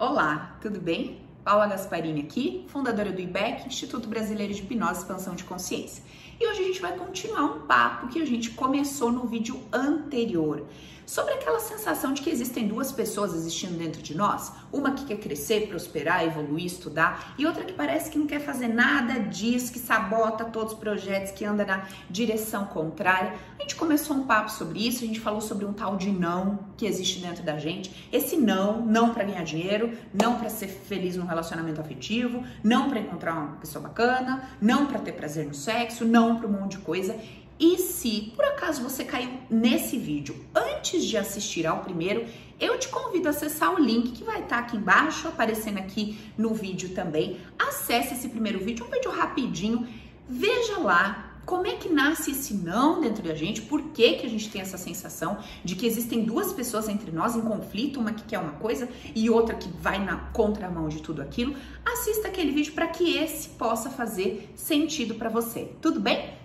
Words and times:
Olá, 0.00 0.56
tudo 0.60 0.80
bem? 0.80 1.20
Paula 1.42 1.66
Gasparini 1.66 2.20
aqui, 2.20 2.64
fundadora 2.68 3.10
do 3.10 3.20
IBEC, 3.20 3.66
Instituto 3.66 4.08
Brasileiro 4.08 4.54
de 4.54 4.60
Hipnose 4.60 4.92
e 4.92 5.02
Expansão 5.02 5.34
de 5.34 5.42
Consciência. 5.42 6.04
E 6.38 6.46
hoje 6.46 6.60
a 6.60 6.64
gente 6.66 6.80
vai 6.80 6.96
continuar 6.96 7.42
um 7.42 7.60
papo 7.62 8.06
que 8.06 8.22
a 8.22 8.24
gente 8.24 8.50
começou 8.50 9.10
no 9.10 9.26
vídeo 9.26 9.60
anterior 9.72 10.64
sobre 11.08 11.32
aquela 11.32 11.58
sensação 11.58 12.12
de 12.12 12.20
que 12.20 12.28
existem 12.28 12.68
duas 12.68 12.92
pessoas 12.92 13.32
existindo 13.34 13.78
dentro 13.78 14.02
de 14.02 14.14
nós, 14.14 14.52
uma 14.70 14.90
que 14.90 15.06
quer 15.06 15.16
crescer, 15.16 15.66
prosperar, 15.66 16.22
evoluir, 16.22 16.66
estudar, 16.66 17.34
e 17.38 17.46
outra 17.46 17.64
que 17.64 17.72
parece 17.72 18.10
que 18.10 18.18
não 18.18 18.26
quer 18.26 18.40
fazer 18.40 18.68
nada 18.68 19.18
disso, 19.18 19.72
que 19.72 19.78
sabota 19.78 20.44
todos 20.44 20.74
os 20.74 20.78
projetos, 20.78 21.32
que 21.32 21.46
anda 21.46 21.64
na 21.64 21.88
direção 22.10 22.66
contrária. 22.66 23.32
A 23.58 23.62
gente 23.62 23.74
começou 23.74 24.18
um 24.18 24.26
papo 24.26 24.50
sobre 24.50 24.86
isso, 24.86 25.02
a 25.02 25.06
gente 25.06 25.18
falou 25.18 25.40
sobre 25.40 25.64
um 25.64 25.72
tal 25.72 25.96
de 25.96 26.10
não 26.10 26.58
que 26.76 26.84
existe 26.84 27.20
dentro 27.20 27.42
da 27.42 27.56
gente. 27.56 28.06
Esse 28.12 28.36
não, 28.36 28.84
não 28.84 29.14
para 29.14 29.24
ganhar 29.24 29.44
dinheiro, 29.44 29.96
não 30.12 30.38
para 30.38 30.50
ser 30.50 30.68
feliz 30.68 31.16
no 31.16 31.24
relacionamento 31.24 31.80
afetivo, 31.80 32.44
não 32.62 32.90
para 32.90 33.00
encontrar 33.00 33.32
uma 33.32 33.56
pessoa 33.56 33.82
bacana, 33.82 34.46
não 34.60 34.84
para 34.84 34.98
ter 34.98 35.12
prazer 35.12 35.46
no 35.46 35.54
sexo, 35.54 36.04
não 36.04 36.36
para 36.36 36.46
um 36.46 36.52
monte 36.52 36.72
de 36.72 36.78
coisa. 36.78 37.18
E 37.58 37.78
se 37.78 38.32
por 38.36 38.44
acaso 38.44 38.82
você 38.82 39.04
caiu 39.04 39.30
nesse 39.50 39.98
vídeo 39.98 40.44
antes 40.54 41.04
de 41.04 41.16
assistir 41.16 41.66
ao 41.66 41.80
primeiro, 41.80 42.24
eu 42.60 42.78
te 42.78 42.88
convido 42.88 43.26
a 43.28 43.30
acessar 43.30 43.74
o 43.74 43.78
link 43.78 44.12
que 44.12 44.24
vai 44.24 44.42
estar 44.42 44.58
aqui 44.58 44.76
embaixo, 44.76 45.26
aparecendo 45.26 45.78
aqui 45.78 46.18
no 46.36 46.54
vídeo 46.54 46.90
também. 46.90 47.38
Acesse 47.58 48.14
esse 48.14 48.28
primeiro 48.28 48.58
vídeo, 48.60 48.86
um 48.86 48.90
vídeo 48.90 49.10
rapidinho, 49.10 49.86
veja 50.28 50.78
lá 50.78 51.28
como 51.48 51.66
é 51.66 51.76
que 51.76 51.88
nasce 51.88 52.32
esse 52.32 52.52
não 52.52 53.00
dentro 53.00 53.22
da 53.22 53.34
gente, 53.34 53.62
por 53.62 53.80
que, 53.84 54.16
que 54.16 54.26
a 54.26 54.28
gente 54.28 54.50
tem 54.50 54.60
essa 54.60 54.76
sensação 54.76 55.38
de 55.64 55.74
que 55.74 55.86
existem 55.86 56.22
duas 56.22 56.52
pessoas 56.52 56.90
entre 56.90 57.10
nós 57.10 57.34
em 57.34 57.40
conflito, 57.40 57.98
uma 57.98 58.12
que 58.12 58.22
quer 58.24 58.38
uma 58.38 58.52
coisa 58.52 58.86
e 59.14 59.30
outra 59.30 59.54
que 59.54 59.68
vai 59.80 59.98
na 59.98 60.16
contramão 60.16 60.90
de 60.90 61.00
tudo 61.00 61.22
aquilo. 61.22 61.54
Assista 61.86 62.28
aquele 62.28 62.52
vídeo 62.52 62.74
para 62.74 62.86
que 62.86 63.16
esse 63.16 63.48
possa 63.48 63.88
fazer 63.88 64.52
sentido 64.54 65.14
para 65.14 65.30
você. 65.30 65.72
Tudo 65.80 65.98
bem? 65.98 66.37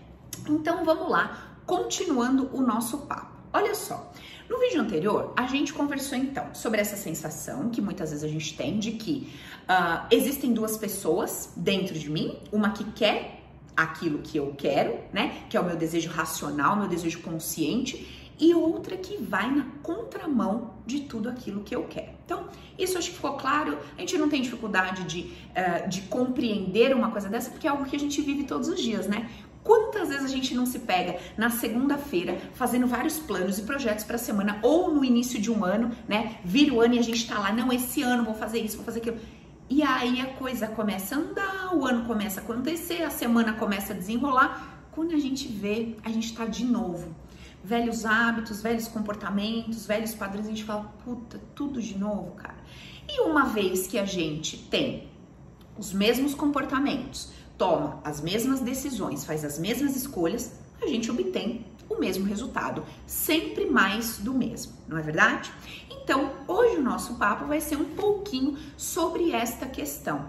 Então 0.48 0.84
vamos 0.84 1.10
lá, 1.10 1.56
continuando 1.66 2.50
o 2.54 2.62
nosso 2.62 3.00
papo. 3.00 3.34
Olha 3.52 3.76
só, 3.76 4.12
no 4.50 4.60
vídeo 4.60 4.82
anterior 4.82 5.34
a 5.36 5.46
gente 5.48 5.74
conversou 5.74 6.18
então 6.18 6.54
sobre 6.54 6.82
essa 6.82 6.96
sensação 6.96 7.70
que 7.70 7.82
muitas 7.82 8.10
vezes 8.10 8.24
a 8.24 8.28
gente 8.28 8.56
tem 8.58 8.80
de 8.80 8.94
que 8.94 9.32
uh, 9.70 10.06
existem 10.10 10.54
duas 10.54 10.78
pessoas 10.78 11.54
dentro 11.56 11.98
de 11.98 12.10
mim, 12.10 12.40
uma 12.52 12.72
que 12.72 12.84
quer 12.92 13.42
aquilo 13.76 14.20
que 14.20 14.38
eu 14.38 14.54
quero, 14.58 15.00
né, 15.12 15.44
que 15.50 15.58
é 15.58 15.60
o 15.60 15.66
meu 15.66 15.76
desejo 15.76 16.10
racional, 16.10 16.76
meu 16.76 16.88
desejo 16.88 17.22
consciente, 17.22 18.24
e 18.40 18.54
outra 18.54 18.98
que 18.98 19.18
vai 19.18 19.50
na 19.50 19.66
contramão 19.82 20.74
de 20.86 21.02
tudo 21.02 21.30
aquilo 21.30 21.62
que 21.62 21.76
eu 21.76 21.84
quero. 21.84 22.12
Então, 22.26 22.48
isso 22.78 22.98
acho 22.98 23.10
que 23.12 23.16
ficou 23.16 23.34
claro. 23.34 23.78
A 23.96 24.00
gente 24.02 24.18
não 24.18 24.28
tem 24.28 24.42
dificuldade 24.42 25.04
de, 25.04 25.34
uh, 25.52 25.88
de 25.88 26.02
compreender 26.02 26.96
uma 26.96 27.12
coisa 27.12 27.30
dessa, 27.30 27.52
porque 27.52 27.68
é 27.68 27.70
algo 27.70 27.86
que 27.86 27.96
a 27.96 28.00
gente 28.00 28.22
vive 28.22 28.44
todos 28.44 28.68
os 28.68 28.82
dias, 28.82 29.08
né? 29.08 29.30
Quantas 29.64 30.10
vezes 30.10 30.26
a 30.26 30.28
gente 30.28 30.54
não 30.54 30.66
se 30.66 30.80
pega 30.80 31.18
na 31.38 31.50
segunda-feira 31.50 32.38
fazendo 32.54 32.86
vários 32.86 33.18
planos 33.20 33.58
e 33.58 33.64
projetos 33.64 34.04
para 34.04 34.18
a 34.18 34.20
semana 34.20 34.60
ou 34.62 34.94
no 34.94 35.06
início 35.06 35.40
de 35.40 35.50
um 35.50 35.64
ano, 35.64 35.92
né? 36.08 36.38
Vira 36.44 36.74
o 36.74 36.82
ano 36.82 36.96
e 36.96 37.00
a 37.00 37.04
gente 37.04 37.26
tá 37.28 37.40
lá, 37.40 37.54
não, 37.54 37.72
esse 37.72 38.02
ano 38.02 38.26
vou 38.26 38.34
fazer 38.34 38.60
isso, 38.60 38.76
vou 38.76 38.86
fazer 38.86 39.00
aquilo. 39.00 39.18
E 39.70 39.82
aí 39.82 40.20
a 40.20 40.28
coisa 40.34 40.68
começa 40.68 41.16
a 41.16 41.20
andar, 41.20 41.76
o 41.76 41.86
ano 41.86 42.06
começa 42.06 42.42
a 42.42 42.44
acontecer, 42.44 43.04
a 43.04 43.10
semana 43.10 43.54
começa 43.54 43.94
a 43.94 43.96
desenrolar. 43.96 44.88
Quando 44.92 45.16
a 45.16 45.18
gente 45.18 45.48
vê, 45.48 45.96
a 46.04 46.10
gente 46.10 46.36
tá 46.36 46.46
de 46.46 46.66
novo. 46.66 47.16
Velhos 47.64 48.06
hábitos, 48.06 48.62
velhos 48.62 48.90
comportamentos, 48.90 49.86
velhos 49.86 50.14
padrões, 50.14 50.46
a 50.46 50.50
gente 50.50 50.66
fala, 50.66 50.94
puta, 51.06 51.40
tudo 51.56 51.82
de 51.82 51.98
novo, 51.98 52.32
cara. 52.32 52.58
E 53.08 53.22
uma 53.22 53.46
vez 53.46 53.88
que 53.88 53.98
a 53.98 54.06
gente 54.06 54.58
tem 54.58 55.08
os 55.78 55.94
mesmos 55.94 56.36
comportamentos, 56.36 57.32
toma 57.64 58.02
as 58.04 58.20
mesmas 58.20 58.60
decisões, 58.60 59.24
faz 59.24 59.46
as 59.46 59.58
mesmas 59.58 59.96
escolhas, 59.96 60.52
a 60.82 60.86
gente 60.86 61.10
obtém 61.10 61.66
o 61.90 61.98
mesmo 61.98 62.26
resultado, 62.26 62.84
sempre 63.08 63.66
mais 63.66 64.18
do 64.18 64.34
mesmo, 64.34 64.74
não 64.86 64.98
é 64.98 65.02
verdade? 65.02 65.50
Então, 65.90 66.34
hoje 66.46 66.76
o 66.76 66.84
nosso 66.84 67.16
papo 67.16 67.46
vai 67.46 67.62
ser 67.62 67.78
um 67.78 67.86
pouquinho 67.86 68.58
sobre 68.76 69.32
esta 69.32 69.66
questão. 69.66 70.26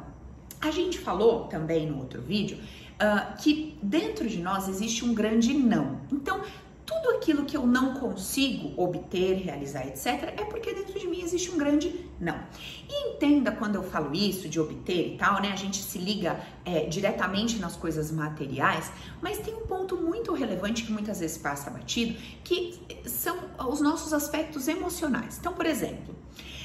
A 0.61 0.71
gente 0.71 1.01
falou 1.01 1.49
também 1.49 1.91
no 1.91 1.99
outro 1.99 2.23
vídeo 2.23 2.57
uh, 2.57 3.37
que 3.43 3.77
dentro 3.83 4.29
de 4.29 4.39
nós 4.41 4.69
existe 4.69 5.05
um 5.05 5.13
grande 5.13 5.53
não. 5.53 5.99
Então, 6.13 6.41
tudo 6.87 7.11
aquilo 7.17 7.45
que 7.45 7.57
eu 7.57 7.67
não 7.67 7.95
consigo 7.95 8.73
obter, 8.81 9.37
realizar, 9.37 9.87
etc., 9.87 10.35
é 10.37 10.45
porque 10.45 10.73
dentro 10.75 10.99
de 10.99 11.07
mim 11.07 11.23
existe 11.23 11.51
um 11.51 11.57
grande 11.57 12.09
não. 12.21 12.39
E 12.89 13.11
entenda 13.11 13.51
quando 13.53 13.77
eu 13.77 13.83
falo 13.83 14.15
isso 14.15 14.49
de 14.49 14.61
obter 14.61 15.15
e 15.15 15.17
tal, 15.17 15.41
né? 15.41 15.51
A 15.53 15.57
gente 15.57 15.79
se 15.79 15.99
liga 15.99 16.39
é, 16.65 16.87
diretamente 16.87 17.59
nas 17.59 17.77
coisas 17.77 18.11
materiais, 18.11 18.91
mas 19.23 19.39
tem 19.39 19.55
um 19.55 19.67
ponto 19.67 19.97
muito 19.97 20.33
relevante 20.33 20.85
que 20.85 20.93
muitas 20.93 21.21
vezes 21.21 21.39
passa 21.39 21.71
batido, 21.71 22.19
que 22.43 22.81
são 23.07 23.37
os 23.69 23.81
nossos 23.81 24.13
aspectos 24.13 24.69
emocionais. 24.69 25.39
Então, 25.39 25.53
por 25.53 25.67
exemplo, 25.67 26.15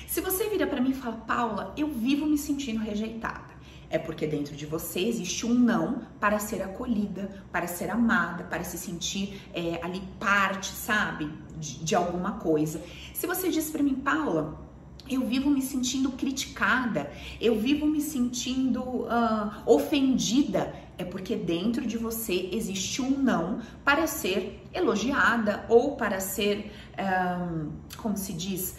se 0.08 0.22
você 0.22 0.50
vira 0.50 0.68
para 0.68 0.82
mim 0.82 0.92
e 0.92 0.96
fala, 0.96 1.16
Paula, 1.16 1.74
eu 1.78 1.88
vivo 1.88 2.26
me 2.26 2.38
sentindo 2.38 2.80
rejeitada 2.80 3.59
é 3.90 3.98
porque 3.98 4.28
dentro 4.28 4.56
de 4.56 4.66
você 4.66 5.00
existe 5.00 5.46
um 5.46 5.54
não 5.54 6.02
para 6.20 6.38
ser 6.40 6.62
acolhida, 6.62 7.44
para 7.52 7.68
ser 7.68 7.90
amada, 7.90 8.44
para 8.44 8.64
se 8.64 8.78
sentir 8.78 9.42
é, 9.54 9.80
ali 9.84 10.02
parte, 10.20 10.68
sabe, 10.68 11.30
de, 11.58 11.84
de 11.84 11.96
alguma 11.96 12.34
coisa. 12.34 12.82
Se 13.14 13.26
você 13.26 13.50
diz 13.50 13.70
para 13.70 13.82
mim, 13.82 13.96
Paula, 13.96 14.70
eu 15.10 15.26
vivo 15.26 15.50
me 15.50 15.62
sentindo 15.62 16.12
criticada, 16.12 17.12
eu 17.42 17.60
vivo 17.60 17.88
me 17.88 18.00
sentindo 18.00 18.82
uh, 18.82 19.52
ofendida. 19.66 20.74
É 20.98 21.04
porque 21.04 21.36
dentro 21.36 21.86
de 21.88 21.98
você 21.98 22.50
existe 22.52 23.02
um 23.02 23.12
não 23.12 23.62
para 23.86 24.06
ser 24.06 24.62
elogiada 24.74 25.66
ou 25.70 25.96
para 25.96 26.20
ser, 26.20 26.72
um, 27.00 27.72
como 27.98 28.18
se 28.18 28.34
diz, 28.34 28.76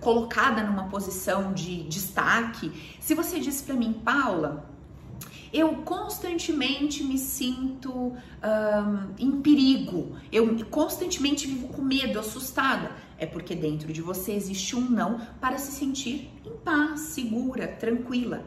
colocada 0.00 0.62
numa 0.62 0.84
posição 0.84 1.52
de 1.52 1.82
destaque. 1.84 2.72
Se 3.00 3.14
você 3.14 3.38
diz 3.38 3.62
para 3.62 3.74
mim, 3.74 3.92
Paula, 3.92 4.68
eu 5.52 5.76
constantemente 5.84 7.04
me 7.04 7.16
sinto 7.16 7.92
um, 7.92 8.16
em 9.16 9.40
perigo, 9.40 10.16
eu 10.32 10.64
constantemente 10.66 11.46
vivo 11.46 11.68
com 11.68 11.80
medo, 11.80 12.18
assustada. 12.18 12.90
É 13.16 13.24
porque 13.24 13.54
dentro 13.54 13.92
de 13.92 14.02
você 14.02 14.32
existe 14.32 14.74
um 14.74 14.90
não 14.90 15.20
para 15.40 15.56
se 15.58 15.70
sentir 15.70 16.28
em 16.44 16.56
paz, 16.64 17.00
segura, 17.00 17.68
tranquila. 17.68 18.44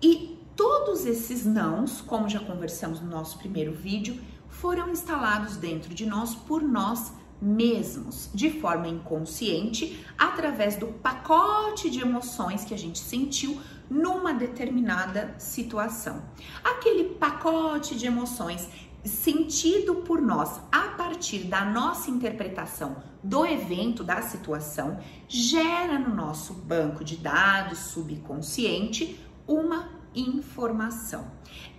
E 0.00 0.38
todos 0.54 1.04
esses 1.06 1.44
nãos, 1.44 2.00
como 2.00 2.28
já 2.28 2.38
conversamos 2.38 3.00
no 3.00 3.10
nosso 3.10 3.38
primeiro 3.38 3.72
vídeo, 3.72 4.16
foram 4.48 4.90
instalados 4.90 5.56
dentro 5.56 5.92
de 5.92 6.06
nós 6.06 6.36
por 6.36 6.62
nós 6.62 7.12
mesmos, 7.40 8.30
de 8.34 8.50
forma 8.50 8.88
inconsciente, 8.88 10.04
através 10.16 10.76
do 10.76 10.88
pacote 10.88 11.90
de 11.90 12.00
emoções 12.00 12.64
que 12.64 12.74
a 12.74 12.78
gente 12.78 12.98
sentiu 12.98 13.60
numa 13.88 14.34
determinada 14.34 15.34
situação. 15.38 16.22
Aquele 16.62 17.14
pacote 17.14 17.96
de 17.96 18.06
emoções 18.06 18.68
sentido 19.04 19.96
por 19.96 20.20
nós 20.20 20.60
a 20.70 20.88
partir 20.96 21.44
da 21.44 21.64
nossa 21.64 22.10
interpretação 22.10 22.96
do 23.22 23.46
evento, 23.46 24.04
da 24.04 24.22
situação, 24.22 24.98
gera 25.26 25.98
no 25.98 26.14
nosso 26.14 26.52
banco 26.52 27.04
de 27.04 27.16
dados 27.16 27.78
subconsciente 27.78 29.18
uma 29.46 29.88
informação. 30.14 31.30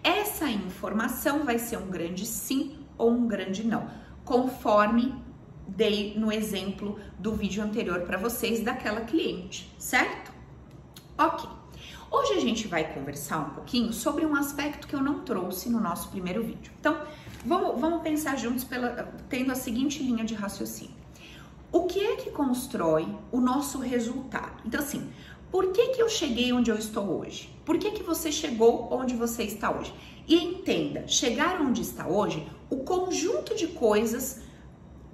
Essa 0.03 0.49
informação 0.49 1.43
vai 1.43 1.59
ser 1.59 1.77
um 1.77 1.87
grande 1.87 2.25
sim 2.25 2.79
ou 2.97 3.11
um 3.11 3.27
grande 3.27 3.65
não, 3.65 3.89
conforme 4.23 5.15
dei 5.75 6.13
no 6.17 6.31
exemplo 6.31 6.99
do 7.17 7.33
vídeo 7.33 7.63
anterior 7.63 8.01
para 8.01 8.17
vocês 8.17 8.61
daquela 8.61 9.01
cliente, 9.01 9.71
certo? 9.77 10.31
Ok. 11.17 11.47
Hoje 12.11 12.33
a 12.33 12.39
gente 12.39 12.67
vai 12.67 12.91
conversar 12.91 13.39
um 13.39 13.49
pouquinho 13.51 13.93
sobre 13.93 14.25
um 14.25 14.35
aspecto 14.35 14.87
que 14.87 14.95
eu 14.95 15.01
não 15.01 15.19
trouxe 15.19 15.69
no 15.69 15.79
nosso 15.79 16.09
primeiro 16.09 16.43
vídeo. 16.43 16.71
Então, 16.79 16.99
vamos, 17.45 17.79
vamos 17.79 18.01
pensar 18.01 18.35
juntos 18.35 18.63
pela, 18.63 19.13
tendo 19.29 19.51
a 19.51 19.55
seguinte 19.55 20.01
linha 20.01 20.25
de 20.25 20.33
raciocínio. 20.33 20.95
O 21.71 21.83
que 21.83 21.99
é 21.99 22.15
que 22.15 22.31
constrói 22.31 23.07
o 23.31 23.39
nosso 23.39 23.77
resultado? 23.77 24.63
Então, 24.65 24.79
assim, 24.79 25.07
por 25.51 25.71
que, 25.71 25.89
que 25.89 26.01
eu 26.01 26.09
cheguei 26.09 26.51
onde 26.51 26.71
eu 26.71 26.77
estou 26.77 27.19
hoje? 27.19 27.55
Por 27.63 27.77
que, 27.77 27.91
que 27.91 28.01
você 28.01 28.31
chegou 28.31 28.87
onde 28.91 29.13
você 29.13 29.43
está 29.43 29.69
hoje? 29.69 29.93
E 30.27 30.35
entenda, 30.35 31.07
chegar 31.07 31.61
onde 31.61 31.81
está 31.81 32.07
hoje, 32.07 32.47
o 32.71 32.77
conjunto 32.77 33.55
de 33.55 33.67
coisas 33.67 34.41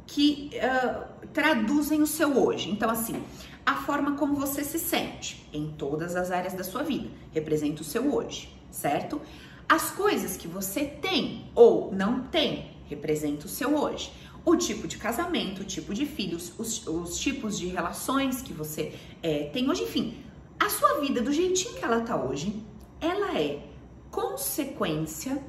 que 0.06 0.52
uh, 0.56 1.28
traduzem 1.34 2.02
o 2.02 2.07
seu 2.07 2.38
hoje. 2.38 2.69
Então, 2.69 2.90
assim, 2.90 3.22
a 3.66 3.75
forma 3.75 4.16
como 4.16 4.36
você 4.36 4.63
se 4.63 4.78
sente 4.78 5.48
em 5.52 5.72
todas 5.72 6.16
as 6.16 6.31
áreas 6.31 6.54
da 6.54 6.63
sua 6.63 6.84
vida 6.84 7.10
representa 7.34 7.81
o 7.81 7.86
seu 7.86 8.13
hoje, 8.13 8.50
certo? 8.69 9.19
As 9.68 9.90
coisas 9.92 10.38
que 10.38 10.48
você 10.48 10.86
tem 10.86 11.46
ou 11.56 11.92
não 11.92 12.22
tem 12.22 12.72
representa 12.88 13.48
o 13.48 13.50
seu 13.50 13.75
hoje. 13.75 14.12
O 14.46 14.56
tipo 14.56 14.88
de 14.88 14.98
casamento, 14.98 15.63
o 15.63 15.66
tipo 15.66 15.92
de 15.92 16.06
filhos, 16.06 16.54
os, 16.60 16.86
os 16.86 17.18
tipos 17.18 17.58
de 17.58 17.66
relações 17.66 18.44
que 18.44 18.54
você 18.54 18.94
é, 19.24 19.46
tem 19.46 19.68
hoje, 19.68 19.84
enfim, 19.84 20.18
a 20.60 20.69
sua 20.69 21.00
vida 21.00 21.19
do 21.19 21.34
jeitinho 21.34 21.74
que 21.74 21.84
ela 21.84 22.01
tá 22.01 22.16
hoje, 22.16 22.63
ela 23.01 23.40
é 23.40 23.63
consequência 24.12 25.42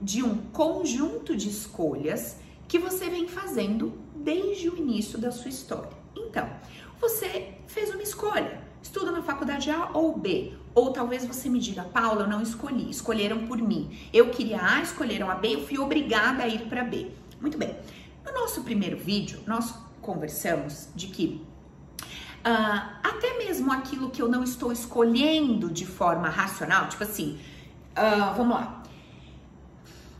de 0.00 0.22
um 0.22 0.36
conjunto 0.36 1.36
de 1.36 1.50
escolhas 1.50 2.38
que 2.68 2.78
você 2.78 3.08
vem 3.08 3.26
fazendo 3.26 3.98
desde 4.14 4.68
o 4.68 4.76
início 4.76 5.18
da 5.18 5.32
sua 5.32 5.48
história. 5.48 5.90
Então, 6.14 6.48
você 7.00 7.54
fez 7.66 7.90
uma 7.90 8.02
escolha, 8.02 8.62
estuda 8.82 9.10
na 9.10 9.22
faculdade 9.22 9.70
A 9.70 9.90
ou 9.94 10.16
B, 10.18 10.52
ou 10.74 10.92
talvez 10.92 11.24
você 11.24 11.48
me 11.48 11.58
diga, 11.58 11.82
Paula, 11.82 12.22
eu 12.22 12.28
não 12.28 12.42
escolhi, 12.42 12.90
escolheram 12.90 13.46
por 13.46 13.56
mim. 13.58 13.98
Eu 14.12 14.30
queria 14.30 14.60
A, 14.62 14.82
escolheram 14.82 15.30
a 15.30 15.34
B, 15.34 15.54
eu 15.54 15.66
fui 15.66 15.78
obrigada 15.78 16.42
a 16.42 16.48
ir 16.48 16.68
para 16.68 16.84
B. 16.84 17.10
Muito 17.40 17.56
bem. 17.56 17.74
No 18.24 18.32
nosso 18.32 18.62
primeiro 18.62 18.98
vídeo, 18.98 19.40
nós 19.46 19.74
conversamos 20.02 20.88
de 20.94 21.06
que 21.06 21.42
uh, 22.40 22.98
até 23.02 23.38
mesmo 23.38 23.72
aquilo 23.72 24.10
que 24.10 24.20
eu 24.20 24.28
não 24.28 24.44
estou 24.44 24.70
escolhendo 24.70 25.70
de 25.70 25.86
forma 25.86 26.28
racional, 26.28 26.88
tipo 26.88 27.02
assim, 27.02 27.40
uh, 27.96 28.36
vamos 28.36 28.54
lá, 28.54 28.82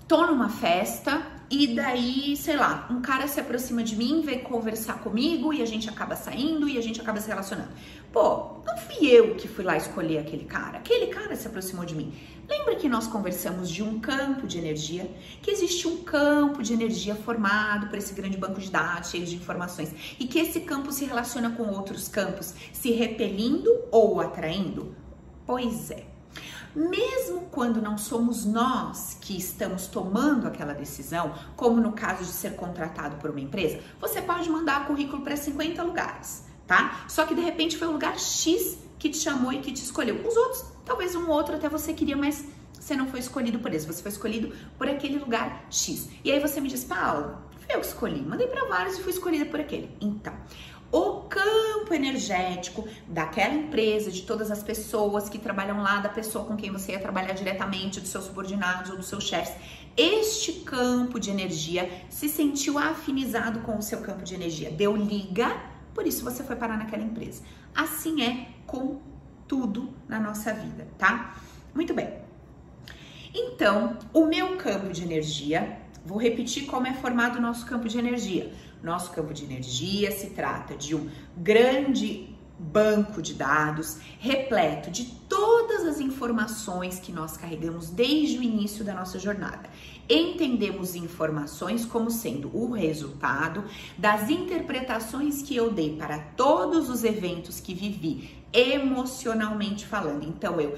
tô 0.06 0.27
numa 0.27 0.49
festa 0.49 1.38
e 1.50 1.75
daí, 1.75 2.37
sei 2.37 2.56
lá, 2.56 2.87
um 2.91 3.00
cara 3.00 3.27
se 3.27 3.41
aproxima 3.41 3.83
de 3.83 3.97
mim, 3.97 4.21
vem 4.21 4.41
conversar 4.41 5.00
comigo 5.00 5.50
e 5.50 5.62
a 5.62 5.67
gente 5.67 5.89
acaba 5.89 6.15
saindo 6.15 6.69
e 6.69 6.77
a 6.77 6.83
gente 6.83 7.00
acaba 7.00 7.21
se 7.21 7.29
relacionando. 7.29 7.71
Pô, 8.12 8.61
não 8.67 8.77
fui 8.77 9.06
eu 9.06 9.35
que 9.35 9.49
fui 9.49 9.65
lá 9.65 9.75
escolher 9.75 10.19
aquele 10.19 10.45
cara, 10.45 10.77
aquele 10.77 11.06
cara 11.06 11.35
se 11.35 11.47
aproximou 11.47 11.87
de 11.87 11.95
mim. 11.95 12.12
Lembra 12.47 12.77
que 12.77 12.87
nós 12.87 13.06
conversamos 13.06 13.71
de 13.71 13.83
um 13.83 13.99
campo 13.99 14.47
de 14.47 14.59
energia? 14.59 15.11
Que 15.41 15.50
existe 15.50 15.89
um 15.89 16.03
campo 16.03 16.62
de 16.62 16.75
energia 16.75 17.15
formado 17.15 17.89
por 17.89 17.97
esse 17.97 18.12
grande 18.12 18.37
banco 18.37 18.61
de 18.61 18.71
dados 18.71 19.11
cheio 19.11 19.25
de 19.25 19.37
informações 19.37 19.91
e 20.21 20.27
que 20.27 20.39
esse 20.39 20.61
campo 20.61 20.93
se 20.93 21.06
relaciona 21.06 21.51
com 21.51 21.62
outros 21.71 22.09
campos, 22.09 22.55
se 22.75 22.91
repelindo 22.91 23.71
ou 23.91 24.21
atraindo? 24.21 24.94
Pois 25.47 25.91
é. 25.91 26.18
Mesmo 26.79 27.49
quando 27.51 27.83
não 27.83 27.99
somos 27.99 28.45
nós 28.45 29.19
que 29.21 29.37
estamos 29.37 29.89
tomando 29.89 30.47
aquela 30.47 30.73
decisão, 30.73 31.35
como 31.57 31.81
no 31.81 31.91
caso 31.91 32.23
de 32.23 32.31
ser 32.31 32.55
contratado 32.55 33.17
por 33.17 33.31
uma 33.31 33.41
empresa, 33.41 33.81
você 34.01 34.23
pode 34.23 34.49
mandar 34.49 34.87
currículo 34.87 35.23
para 35.23 35.37
50 35.37 35.83
lugares, 35.83 36.45
tá? 36.69 37.05
Só 37.09 37.27
que 37.27 37.35
de 37.35 37.41
repente 37.41 37.77
foi 37.77 37.89
o 37.89 37.91
lugar 37.91 38.17
X 38.17 38.79
que 38.97 39.11
te 39.11 39.17
chamou 39.17 39.53
e 39.53 39.59
que 39.59 39.73
te 39.73 39.83
escolheu. 39.83 40.25
Os 40.25 40.37
outros, 40.37 40.67
talvez 40.85 41.17
um 41.17 41.29
outro 41.29 41.57
até 41.57 41.69
você 41.69 41.93
queria, 41.93 42.17
mas 42.17 42.45
você 42.73 42.95
não 42.95 43.09
foi 43.09 43.19
escolhido 43.19 43.59
por 43.59 43.75
esse, 43.75 43.85
você 43.85 44.01
foi 44.01 44.13
escolhido 44.13 44.55
por 44.79 44.89
aquele 44.89 45.19
lugar 45.19 45.67
X. 45.69 46.09
E 46.23 46.31
aí 46.31 46.39
você 46.39 46.61
me 46.61 46.69
diz, 46.69 46.85
Paula, 46.85 47.43
fui 47.59 47.75
eu 47.75 47.81
escolhi, 47.81 48.23
mandei 48.23 48.47
para 48.47 48.67
vários 48.67 48.97
e 48.97 49.03
fui 49.03 49.11
escolhida 49.11 49.47
por 49.47 49.59
aquele. 49.59 49.91
Então, 50.01 50.33
o 50.90 51.23
campo 51.23 51.93
energético 51.93 52.88
daquela 53.06 53.55
empresa, 53.55 54.11
de 54.11 54.23
todas 54.23 54.50
as 54.50 54.62
pessoas 54.62 55.29
que 55.29 55.38
trabalham 55.38 55.82
lá, 55.82 55.99
da 55.99 56.08
pessoa 56.08 56.44
com 56.44 56.56
quem 56.56 56.70
você 56.70 56.93
ia 56.93 56.99
trabalhar 56.99 57.35
diretamente, 57.35 58.00
dos 58.00 58.11
seus 58.11 58.25
subordinados 58.25 58.90
ou 58.90 58.96
dos 58.96 59.06
seus 59.06 59.25
chefes. 59.25 59.55
Este 59.96 60.52
campo 60.61 61.19
de 61.19 61.31
energia 61.31 61.90
se 62.08 62.29
sentiu 62.29 62.79
afinizado 62.79 63.61
com 63.61 63.76
o 63.76 63.82
seu 63.82 64.00
campo 64.00 64.23
de 64.23 64.35
energia, 64.35 64.70
deu 64.70 64.96
liga, 64.96 65.61
por 65.93 66.06
isso 66.06 66.25
você 66.25 66.43
foi 66.43 66.56
parar 66.56 66.79
naquela 66.79 67.02
empresa. 67.02 67.43
Assim 67.75 68.23
é 68.23 68.49
com 68.67 69.00
tudo 69.46 69.91
na 70.08 70.19
nossa 70.20 70.55
vida, 70.55 70.87
tá? 70.96 71.37
Muito 71.75 71.93
bem. 71.93 72.08
Então, 73.34 73.99
o 74.12 74.26
meu 74.26 74.56
campo 74.56 74.93
de 74.93 75.02
energia, 75.02 75.79
vou 76.05 76.19
repetir 76.19 76.67
como 76.67 76.87
é 76.87 76.94
formado 76.94 77.38
o 77.38 77.43
nosso 77.43 77.67
campo 77.67 77.88
de 77.88 77.99
energia 77.99 78.52
nosso 78.83 79.11
campo 79.11 79.33
de 79.33 79.45
energia 79.45 80.11
se 80.11 80.31
trata 80.31 80.77
de 80.77 80.95
um 80.95 81.09
grande 81.37 82.37
banco 82.59 83.23
de 83.23 83.35
dados 83.35 83.99
repleto 84.19 84.91
de 84.91 85.05
todas 85.29 85.87
as 85.87 86.01
informações 86.01 86.99
que 86.99 87.13
nós 87.13 87.37
carregamos 87.37 87.91
desde 87.91 88.39
o 88.39 88.43
início 88.43 88.85
da 88.85 88.93
nossa 88.95 89.19
jornada. 89.19 89.71
Entendemos 90.09 90.97
informações 90.97 91.85
como 91.85 92.11
sendo 92.11 92.51
o 92.57 92.73
resultado 92.73 93.65
das 93.97 94.29
interpretações 94.29 95.43
que 95.43 95.55
eu 95.55 95.71
dei 95.71 95.97
para 95.97 96.19
todos 96.19 96.89
os 96.89 97.05
eventos 97.05 97.61
que 97.61 97.75
vivi, 97.75 98.43
emocionalmente 98.53 99.87
falando. 99.87 100.25
Então 100.25 100.61
eu 100.61 100.77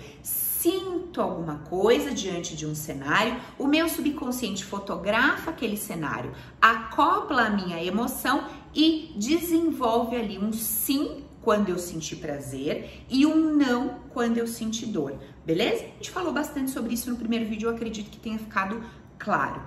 sinto 0.61 1.23
alguma 1.23 1.57
coisa 1.71 2.11
diante 2.11 2.55
de 2.55 2.67
um 2.67 2.75
cenário, 2.75 3.41
o 3.59 3.67
meu 3.67 3.89
subconsciente 3.89 4.63
fotografa 4.63 5.51
aquele 5.51 5.77
cenário, 5.77 6.33
acopla 6.61 7.45
a 7.45 7.51
minha 7.51 7.83
emoção 7.83 8.45
e 8.75 9.13
desenvolve 9.17 10.17
ali 10.17 10.39
um 10.39 10.53
sim 10.53 11.25
quando 11.41 11.71
eu 11.71 11.79
senti 11.79 12.15
prazer 12.15 13.05
e 13.09 13.25
um 13.25 13.57
não 13.57 14.01
quando 14.11 14.37
eu 14.37 14.47
senti 14.47 14.85
dor, 14.85 15.19
beleza? 15.47 15.85
A 15.85 15.97
gente 15.97 16.11
falou 16.11 16.33
bastante 16.33 16.71
sobre 16.71 16.93
isso 16.93 17.11
no 17.11 17.17
primeiro 17.17 17.47
vídeo, 17.47 17.69
eu 17.71 17.75
acredito 17.75 18.11
que 18.11 18.19
tenha 18.19 18.39
ficado 18.39 18.83
claro. 19.19 19.63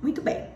Muito 0.00 0.22
bem. 0.22 0.46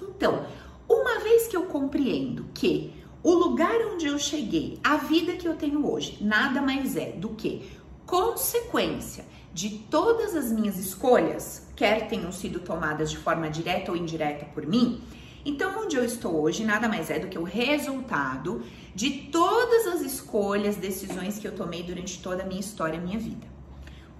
Então, 0.00 0.46
uma 0.88 1.20
vez 1.20 1.46
que 1.46 1.56
eu 1.56 1.64
compreendo 1.64 2.46
que 2.54 2.94
o 3.22 3.34
lugar 3.34 3.74
onde 3.92 4.06
eu 4.06 4.18
cheguei, 4.18 4.78
a 4.84 4.96
vida 4.96 5.32
que 5.32 5.48
eu 5.48 5.56
tenho 5.56 5.84
hoje, 5.84 6.16
nada 6.20 6.62
mais 6.62 6.96
é 6.96 7.10
do 7.10 7.30
que 7.30 7.68
consequência 8.06 9.24
de 9.52 9.70
todas 9.70 10.36
as 10.36 10.52
minhas 10.52 10.78
escolhas, 10.78 11.66
quer 11.74 12.08
tenham 12.08 12.30
sido 12.30 12.60
tomadas 12.60 13.10
de 13.10 13.18
forma 13.18 13.50
direta 13.50 13.90
ou 13.90 13.96
indireta 13.96 14.44
por 14.46 14.66
mim, 14.66 15.02
então 15.44 15.82
onde 15.82 15.96
eu 15.96 16.04
estou 16.04 16.40
hoje 16.40 16.64
nada 16.64 16.88
mais 16.88 17.10
é 17.10 17.18
do 17.18 17.28
que 17.28 17.38
o 17.38 17.42
resultado 17.42 18.62
de 18.94 19.10
todas 19.32 19.86
as 19.86 20.00
escolhas, 20.00 20.76
decisões 20.76 21.38
que 21.38 21.46
eu 21.46 21.54
tomei 21.54 21.82
durante 21.82 22.22
toda 22.22 22.42
a 22.42 22.46
minha 22.46 22.60
história, 22.60 23.00
minha 23.00 23.18
vida. 23.18 23.46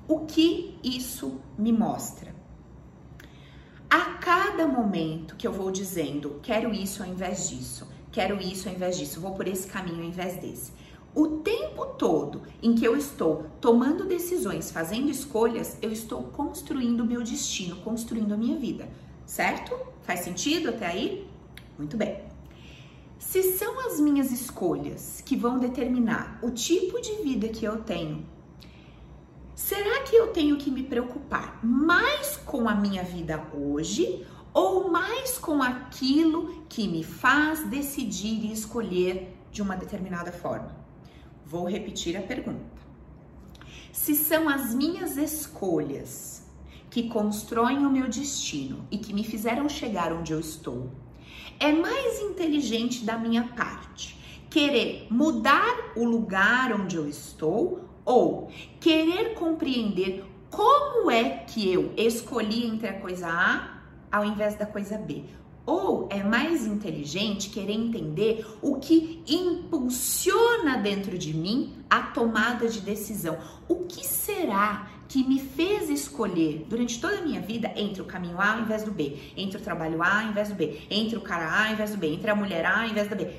O 0.08 0.20
que 0.20 0.78
isso 0.82 1.40
me 1.58 1.72
mostra? 1.72 2.34
A 3.90 4.14
cada 4.14 4.66
momento 4.66 5.36
que 5.36 5.46
eu 5.46 5.52
vou 5.52 5.70
dizendo, 5.70 6.40
quero 6.42 6.72
isso 6.72 7.02
ao 7.02 7.08
invés 7.08 7.48
disso, 7.48 7.88
quero 8.12 8.40
isso 8.40 8.68
ao 8.68 8.74
invés 8.74 8.96
disso, 8.96 9.20
vou 9.20 9.34
por 9.34 9.46
esse 9.46 9.66
caminho 9.66 9.98
ao 9.98 10.08
invés 10.08 10.36
desse 10.36 10.72
o 11.16 11.38
tempo 11.38 11.86
todo 11.86 12.42
em 12.62 12.74
que 12.74 12.84
eu 12.84 12.94
estou 12.94 13.46
tomando 13.58 14.04
decisões, 14.04 14.70
fazendo 14.70 15.08
escolhas, 15.08 15.78
eu 15.80 15.90
estou 15.90 16.24
construindo 16.24 17.00
o 17.00 17.06
meu 17.06 17.22
destino, 17.22 17.76
construindo 17.76 18.34
a 18.34 18.36
minha 18.36 18.58
vida, 18.58 18.86
certo? 19.24 19.74
Faz 20.02 20.20
sentido 20.20 20.68
até 20.68 20.86
aí? 20.86 21.26
Muito 21.78 21.96
bem. 21.96 22.20
Se 23.18 23.42
são 23.56 23.80
as 23.86 23.98
minhas 23.98 24.30
escolhas 24.30 25.22
que 25.24 25.34
vão 25.34 25.58
determinar 25.58 26.38
o 26.42 26.50
tipo 26.50 27.00
de 27.00 27.12
vida 27.22 27.48
que 27.48 27.64
eu 27.64 27.78
tenho, 27.82 28.26
será 29.54 30.02
que 30.02 30.14
eu 30.14 30.34
tenho 30.34 30.58
que 30.58 30.70
me 30.70 30.82
preocupar 30.82 31.64
mais 31.64 32.36
com 32.36 32.68
a 32.68 32.74
minha 32.74 33.02
vida 33.02 33.42
hoje 33.54 34.26
ou 34.52 34.90
mais 34.90 35.38
com 35.38 35.62
aquilo 35.62 36.62
que 36.68 36.86
me 36.86 37.02
faz 37.02 37.64
decidir 37.64 38.44
e 38.44 38.52
escolher 38.52 39.34
de 39.50 39.62
uma 39.62 39.76
determinada 39.76 40.30
forma? 40.30 40.85
Vou 41.46 41.64
repetir 41.64 42.16
a 42.16 42.22
pergunta. 42.22 42.76
Se 43.92 44.16
são 44.16 44.48
as 44.48 44.74
minhas 44.74 45.16
escolhas 45.16 46.42
que 46.90 47.08
constroem 47.08 47.86
o 47.86 47.90
meu 47.90 48.08
destino 48.08 48.84
e 48.90 48.98
que 48.98 49.14
me 49.14 49.22
fizeram 49.22 49.68
chegar 49.68 50.12
onde 50.12 50.32
eu 50.32 50.40
estou, 50.40 50.90
é 51.60 51.70
mais 51.70 52.20
inteligente 52.20 53.04
da 53.04 53.16
minha 53.16 53.44
parte 53.44 54.18
querer 54.50 55.06
mudar 55.08 55.92
o 55.94 56.04
lugar 56.04 56.72
onde 56.72 56.96
eu 56.96 57.08
estou 57.08 57.84
ou 58.04 58.50
querer 58.80 59.34
compreender 59.34 60.24
como 60.50 61.10
é 61.12 61.44
que 61.44 61.72
eu 61.72 61.92
escolhi 61.96 62.66
entre 62.66 62.88
a 62.88 63.00
coisa 63.00 63.28
A 63.28 63.82
ao 64.10 64.24
invés 64.24 64.56
da 64.56 64.66
coisa 64.66 64.98
B? 64.98 65.22
Ou 65.66 66.06
é 66.10 66.22
mais 66.22 66.64
inteligente 66.64 67.50
querer 67.50 67.72
entender 67.72 68.46
o 68.62 68.76
que 68.76 69.20
impulsiona 69.26 70.78
dentro 70.78 71.18
de 71.18 71.34
mim 71.34 71.74
a 71.90 72.02
tomada 72.02 72.68
de 72.68 72.80
decisão. 72.80 73.36
O 73.68 73.84
que 73.86 74.06
será 74.06 74.88
que 75.08 75.24
me 75.24 75.40
fez 75.40 75.90
escolher 75.90 76.66
durante 76.68 77.00
toda 77.00 77.18
a 77.18 77.22
minha 77.22 77.40
vida 77.40 77.72
entre 77.76 78.00
o 78.02 78.04
caminho 78.04 78.40
A 78.40 78.54
ao 78.54 78.60
invés 78.60 78.84
do 78.84 78.90
B, 78.90 79.18
entre 79.36 79.58
o 79.58 79.60
trabalho 79.60 80.02
A 80.02 80.22
ao 80.22 80.28
invés 80.28 80.48
do 80.48 80.54
B, 80.54 80.82
entre 80.90 81.16
o 81.16 81.20
cara 81.20 81.48
A 81.48 81.66
ao 81.66 81.72
invés 81.72 81.90
do 81.90 81.96
B, 81.96 82.12
entre 82.12 82.30
a 82.30 82.34
mulher 82.34 82.64
A 82.64 82.82
ao 82.82 82.86
invés 82.86 83.08
da 83.08 83.16
B? 83.16 83.36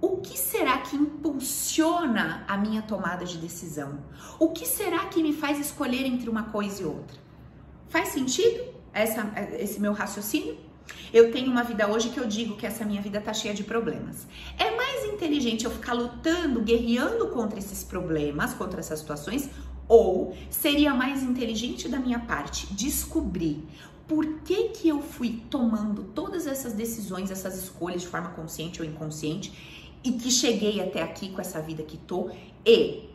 O 0.00 0.16
que 0.16 0.38
será 0.38 0.78
que 0.78 0.96
impulsiona 0.96 2.44
a 2.48 2.56
minha 2.56 2.80
tomada 2.80 3.24
de 3.24 3.36
decisão? 3.36 3.98
O 4.38 4.48
que 4.48 4.66
será 4.66 5.06
que 5.06 5.22
me 5.22 5.32
faz 5.32 5.58
escolher 5.58 6.06
entre 6.06 6.30
uma 6.30 6.44
coisa 6.44 6.82
e 6.82 6.86
outra? 6.86 7.18
Faz 7.88 8.08
sentido 8.08 8.64
essa, 8.92 9.30
esse 9.58 9.78
meu 9.78 9.92
raciocínio? 9.92 10.56
Eu 11.12 11.32
tenho 11.32 11.50
uma 11.50 11.62
vida 11.62 11.88
hoje 11.88 12.10
que 12.10 12.18
eu 12.18 12.26
digo 12.26 12.56
que 12.56 12.66
essa 12.66 12.84
minha 12.84 13.00
vida 13.00 13.20
tá 13.20 13.32
cheia 13.32 13.54
de 13.54 13.64
problemas. 13.64 14.26
É 14.58 14.74
mais 14.76 15.04
inteligente 15.04 15.64
eu 15.64 15.70
ficar 15.70 15.92
lutando, 15.92 16.60
guerreando 16.60 17.28
contra 17.28 17.58
esses 17.58 17.82
problemas, 17.82 18.54
contra 18.54 18.80
essas 18.80 19.00
situações, 19.00 19.50
ou 19.88 20.36
seria 20.48 20.94
mais 20.94 21.22
inteligente 21.22 21.88
da 21.88 21.98
minha 21.98 22.20
parte 22.20 22.72
descobrir 22.72 23.66
por 24.06 24.26
que 24.40 24.70
que 24.70 24.88
eu 24.88 25.00
fui 25.00 25.42
tomando 25.48 26.02
todas 26.02 26.46
essas 26.46 26.72
decisões, 26.72 27.30
essas 27.30 27.56
escolhas 27.56 28.02
de 28.02 28.08
forma 28.08 28.30
consciente 28.30 28.80
ou 28.80 28.86
inconsciente 28.86 29.52
e 30.02 30.12
que 30.12 30.30
cheguei 30.30 30.80
até 30.80 31.02
aqui 31.02 31.30
com 31.30 31.40
essa 31.40 31.60
vida 31.60 31.82
que 31.82 31.96
tô 31.96 32.30
e 32.64 33.08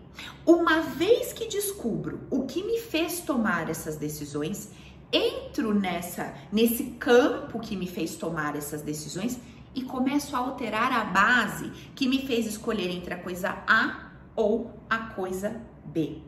uma 0.46 0.82
vez 0.82 1.34
que 1.34 1.48
descubro 1.48 2.22
o 2.30 2.46
que 2.46 2.64
me 2.64 2.80
fez 2.80 3.20
tomar 3.20 3.70
essas 3.70 3.98
decisões, 3.98 4.70
entro 5.12 5.74
nessa 5.74 6.34
nesse 6.52 6.84
campo 7.00 7.60
que 7.60 7.76
me 7.76 7.88
fez 7.88 8.16
tomar 8.16 8.56
essas 8.56 8.82
decisões 8.82 9.40
e 9.74 9.82
começo 9.84 10.36
a 10.36 10.40
alterar 10.40 10.92
a 10.92 11.04
base 11.04 11.70
que 11.94 12.08
me 12.08 12.26
fez 12.26 12.46
escolher 12.46 12.90
entre 12.90 13.14
a 13.14 13.18
coisa 13.18 13.58
A 13.68 14.12
ou 14.36 14.74
a 14.90 14.98
coisa 14.98 15.62
B. 15.86 16.22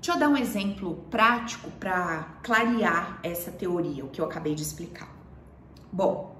Deixa 0.00 0.12
eu 0.12 0.18
dar 0.18 0.28
um 0.28 0.36
exemplo 0.36 1.04
prático 1.10 1.70
para 1.72 2.38
clarear 2.42 3.18
essa 3.22 3.50
teoria, 3.50 4.04
o 4.04 4.08
que 4.08 4.20
eu 4.20 4.24
acabei 4.26 4.54
de 4.54 4.62
explicar. 4.62 5.10
Bom, 5.90 6.36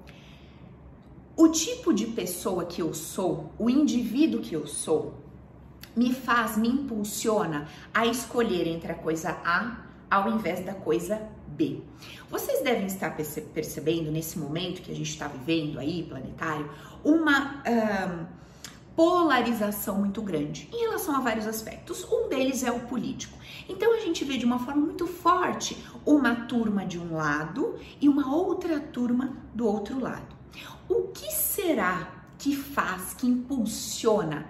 o 1.35 1.49
tipo 1.49 1.91
de 1.91 2.07
pessoa 2.07 2.65
que 2.65 2.81
eu 2.81 2.93
sou, 2.93 3.51
o 3.57 3.69
indivíduo 3.69 4.41
que 4.41 4.53
eu 4.53 4.67
sou, 4.67 5.15
me 5.95 6.13
faz, 6.13 6.57
me 6.57 6.67
impulsiona 6.67 7.67
a 7.93 8.05
escolher 8.05 8.67
entre 8.67 8.91
a 8.91 8.95
coisa 8.95 9.31
A 9.43 9.85
ao 10.09 10.29
invés 10.29 10.63
da 10.63 10.73
coisa 10.73 11.21
B. 11.47 11.81
Vocês 12.29 12.61
devem 12.63 12.85
estar 12.85 13.15
percebendo 13.53 14.11
nesse 14.11 14.37
momento 14.37 14.81
que 14.81 14.91
a 14.91 14.95
gente 14.95 15.09
está 15.09 15.27
vivendo 15.27 15.79
aí, 15.79 16.03
planetário, 16.03 16.69
uma 17.03 17.63
polarização 18.95 19.99
muito 19.99 20.21
grande 20.21 20.69
em 20.71 20.81
relação 20.81 21.15
a 21.15 21.19
vários 21.19 21.45
aspectos. 21.45 22.05
Um 22.09 22.29
deles 22.29 22.63
é 22.63 22.71
o 22.71 22.79
político. 22.81 23.37
Então 23.67 23.93
a 23.93 23.99
gente 23.99 24.23
vê 24.23 24.37
de 24.37 24.45
uma 24.45 24.59
forma 24.59 24.81
muito 24.81 25.05
forte 25.05 25.77
uma 26.05 26.35
turma 26.45 26.85
de 26.85 26.99
um 26.99 27.15
lado 27.15 27.75
e 27.99 28.07
uma 28.07 28.33
outra 28.33 28.79
turma 28.79 29.35
do 29.53 29.67
outro 29.67 29.99
lado. 29.99 30.35
O 30.87 31.09
que 31.09 31.31
será 31.33 32.23
que 32.37 32.55
faz, 32.55 33.13
que 33.13 33.27
impulsiona 33.27 34.45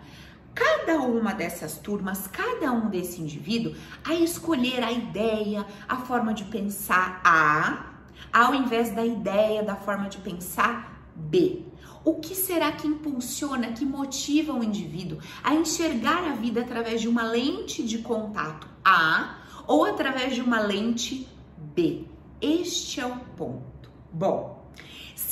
cada 0.55 1.01
uma 1.01 1.33
dessas 1.33 1.77
turmas, 1.77 2.27
cada 2.27 2.71
um 2.71 2.89
desse 2.89 3.21
indivíduo 3.21 3.75
a 4.03 4.15
escolher 4.15 4.81
a 4.81 4.91
ideia, 4.91 5.65
a 5.87 5.97
forma 5.97 6.33
de 6.33 6.45
pensar 6.45 7.21
A, 7.23 7.93
ao 8.31 8.55
invés 8.55 8.91
da 8.95 9.05
ideia, 9.05 9.61
da 9.61 9.75
forma 9.75 10.07
de 10.07 10.17
pensar 10.19 11.05
B? 11.13 11.65
O 12.03 12.15
que 12.15 12.35
será 12.35 12.71
que 12.71 12.87
impulsiona, 12.87 13.71
que 13.71 13.85
motiva 13.85 14.53
o 14.53 14.63
indivíduo 14.63 15.19
a 15.43 15.53
enxergar 15.53 16.23
a 16.23 16.35
vida 16.35 16.61
através 16.61 17.01
de 17.01 17.07
uma 17.07 17.23
lente 17.23 17.83
de 17.83 17.97
contato 17.99 18.67
A 18.83 19.37
ou 19.67 19.83
através 19.83 20.35
de 20.35 20.41
uma 20.41 20.59
lente 20.59 21.27
B? 21.57 22.05
Este 22.39 23.01
é 23.01 23.05
o 23.05 23.17
ponto. 23.35 23.89
Bom, 24.11 24.64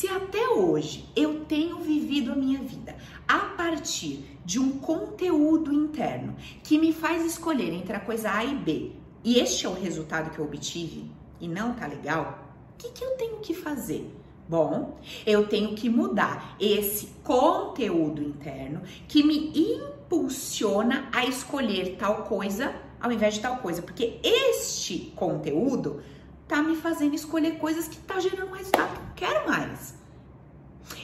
se 0.04 0.10
até 0.10 0.50
hoje 0.50 1.06
eu 1.16 1.46
tenho 1.46 1.78
vivido 1.78 2.34
a 2.34 2.36
minha 2.36 2.60
vida 2.60 2.94
a 3.26 3.40
partir 3.40 4.38
de 4.44 4.60
um 4.60 4.78
conteúdo 4.78 5.72
interno 5.72 6.36
que 6.62 6.78
me 6.78 6.92
faz 6.92 7.26
escolher 7.26 7.72
entre 7.72 7.96
a 7.96 8.02
coisa 8.02 8.30
A 8.30 8.44
e 8.44 8.54
B, 8.54 8.92
e 9.24 9.40
este 9.40 9.66
é 9.66 9.70
o 9.70 9.74
resultado 9.74 10.30
que 10.32 10.40
eu 10.40 10.44
obtive 10.44 11.10
e 11.40 11.48
não 11.48 11.74
tá 11.74 11.88
legal, 11.88 12.38
o 12.74 12.78
que, 12.78 12.90
que 12.90 13.02
eu 13.02 13.12
tenho 13.12 13.38
que 13.38 13.54
fazer? 13.54 14.14
Bom, 14.46 15.00
eu 15.26 15.48
tenho 15.48 15.74
que 15.74 15.90
mudar 15.90 16.58
esse 16.60 17.08
conteúdo 17.24 18.22
interno 18.22 18.82
que 19.08 19.24
me 19.24 19.54
impulsiona 19.58 21.08
a 21.14 21.26
escolher 21.26 21.96
tal 21.96 22.24
coisa 22.24 22.76
ao 23.00 23.10
invés 23.10 23.36
de 23.36 23.40
tal 23.40 23.58
coisa, 23.60 23.82
porque 23.82 24.20
este 24.22 25.14
conteúdo 25.16 26.02
tá 26.54 26.62
me 26.62 26.76
fazendo 26.76 27.16
escolher 27.16 27.58
coisas 27.58 27.88
que 27.88 27.98
tá 27.98 28.20
gerando 28.20 28.52
um 28.52 28.54
resultado 28.54 28.94
que 29.16 29.24
eu 29.24 29.28
quero 29.28 29.50
mais. 29.50 29.96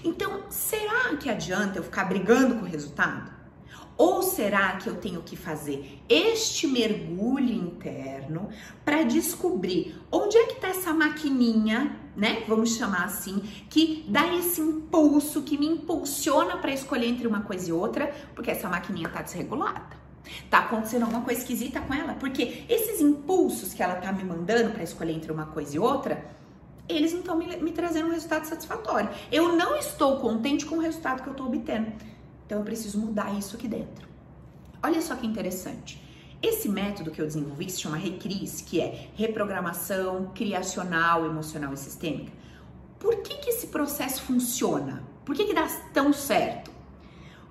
Então, 0.03 0.44
será 0.48 1.15
que 1.20 1.27
adianta 1.27 1.79
eu 1.79 1.84
ficar 1.84 2.03
brigando 2.03 2.53
com 2.53 2.62
o 2.62 2.70
resultado? 2.70 3.32
Ou 3.98 4.22
será 4.22 4.77
que 4.77 4.88
eu 4.88 4.98
tenho 4.98 5.24
que 5.24 5.36
fazer 5.36 6.03
este 6.08 6.68
mergulho 6.68 7.51
interno 7.51 8.50
para 8.86 9.01
descobrir 9.01 10.00
onde 10.12 10.38
é 10.38 10.46
que 10.46 10.53
está 10.53 10.68
essa 10.68 10.94
maquininha, 10.94 12.00
né? 12.15 12.44
Vamos 12.48 12.75
chamar 12.75 13.06
assim, 13.06 13.39
que 13.72 14.06
dá 14.08 14.32
esse 14.36 14.62
impulso, 14.62 15.41
que 15.41 15.58
me 15.58 15.65
impulsiona 15.65 16.58
para 16.58 16.72
escolher 16.72 17.08
entre 17.08 17.27
uma 17.27 17.41
coisa 17.41 17.72
e 17.72 17.74
outra, 17.74 18.13
porque 18.36 18.51
essa 18.51 18.70
maquininha 18.70 19.08
está 19.08 19.24
desregulada. 19.24 20.08
Tá 20.49 20.59
acontecendo 20.59 21.03
alguma 21.03 21.21
coisa 21.21 21.39
esquisita 21.39 21.81
com 21.81 21.93
ela, 21.93 22.13
porque 22.13 22.65
esses 22.69 23.01
impulsos 23.01 23.73
que 23.73 23.81
ela 23.81 23.95
tá 23.95 24.11
me 24.11 24.23
mandando 24.23 24.71
para 24.71 24.83
escolher 24.83 25.13
entre 25.13 25.31
uma 25.31 25.45
coisa 25.47 25.75
e 25.75 25.79
outra, 25.79 26.23
eles 26.88 27.11
não 27.13 27.19
estão 27.19 27.38
me, 27.38 27.55
me, 27.57 27.71
trazendo 27.71 28.07
um 28.07 28.11
resultado 28.11 28.45
satisfatório. 28.45 29.09
Eu 29.31 29.55
não 29.55 29.75
estou 29.75 30.19
contente 30.19 30.65
com 30.65 30.77
o 30.77 30.79
resultado 30.79 31.21
que 31.21 31.29
eu 31.29 31.33
estou 31.33 31.47
obtendo. 31.47 31.91
Então 32.45 32.59
eu 32.59 32.63
preciso 32.65 32.99
mudar 32.99 33.38
isso 33.38 33.55
aqui 33.55 33.67
dentro. 33.67 34.07
Olha 34.81 35.01
só 35.01 35.15
que 35.15 35.27
interessante. 35.27 36.01
Esse 36.41 36.69
método 36.69 37.11
que 37.11 37.21
eu 37.21 37.25
desenvolvi 37.25 37.69
se 37.69 37.81
chama 37.81 37.97
RECRIS, 37.97 38.61
que 38.61 38.79
é 38.79 39.09
reprogramação 39.15 40.31
criacional, 40.33 41.25
emocional 41.25 41.73
e 41.73 41.77
sistêmica. 41.77 42.31
Por 42.97 43.17
que, 43.17 43.35
que 43.35 43.49
esse 43.49 43.67
processo 43.67 44.21
funciona? 44.23 45.03
Por 45.25 45.35
que, 45.35 45.45
que 45.45 45.53
dá 45.53 45.67
tão 45.93 46.11
certo? 46.11 46.68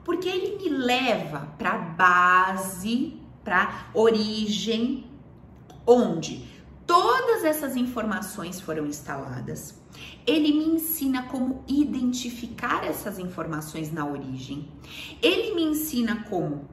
Porque 0.09 0.27
ele 0.27 0.57
me 0.57 0.71
leva 0.71 1.55
para 1.59 1.77
base, 1.77 3.21
para 3.45 3.91
origem, 3.93 5.05
onde 5.87 6.49
todas 6.87 7.45
essas 7.45 7.77
informações 7.77 8.59
foram 8.59 8.87
instaladas. 8.87 9.79
Ele 10.27 10.51
me 10.51 10.65
ensina 10.65 11.25
como 11.25 11.63
identificar 11.69 12.85
essas 12.85 13.19
informações 13.19 13.93
na 13.93 14.07
origem. 14.07 14.67
Ele 15.21 15.55
me 15.55 15.63
ensina 15.65 16.25
como 16.27 16.67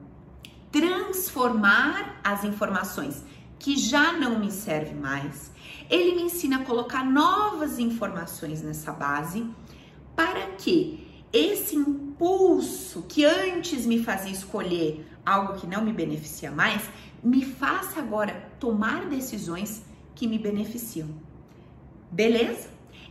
transformar 0.72 2.18
as 2.24 2.42
informações 2.42 3.22
que 3.58 3.76
já 3.76 4.14
não 4.14 4.38
me 4.38 4.50
servem 4.50 4.94
mais. 4.94 5.52
Ele 5.90 6.14
me 6.14 6.22
ensina 6.22 6.60
a 6.60 6.64
colocar 6.64 7.04
novas 7.04 7.78
informações 7.78 8.62
nessa 8.62 8.92
base 8.92 9.46
para 10.16 10.52
que 10.52 11.05
esse 11.36 11.76
impulso 11.76 13.02
que 13.02 13.24
antes 13.24 13.84
me 13.84 14.02
fazia 14.02 14.32
escolher 14.32 15.06
algo 15.24 15.54
que 15.54 15.66
não 15.66 15.84
me 15.84 15.92
beneficia 15.92 16.50
mais, 16.50 16.82
me 17.22 17.44
faça 17.44 18.00
agora 18.00 18.50
tomar 18.58 19.06
decisões 19.06 19.82
que 20.14 20.26
me 20.26 20.38
beneficiam. 20.38 21.08
Beleza? 22.10 22.70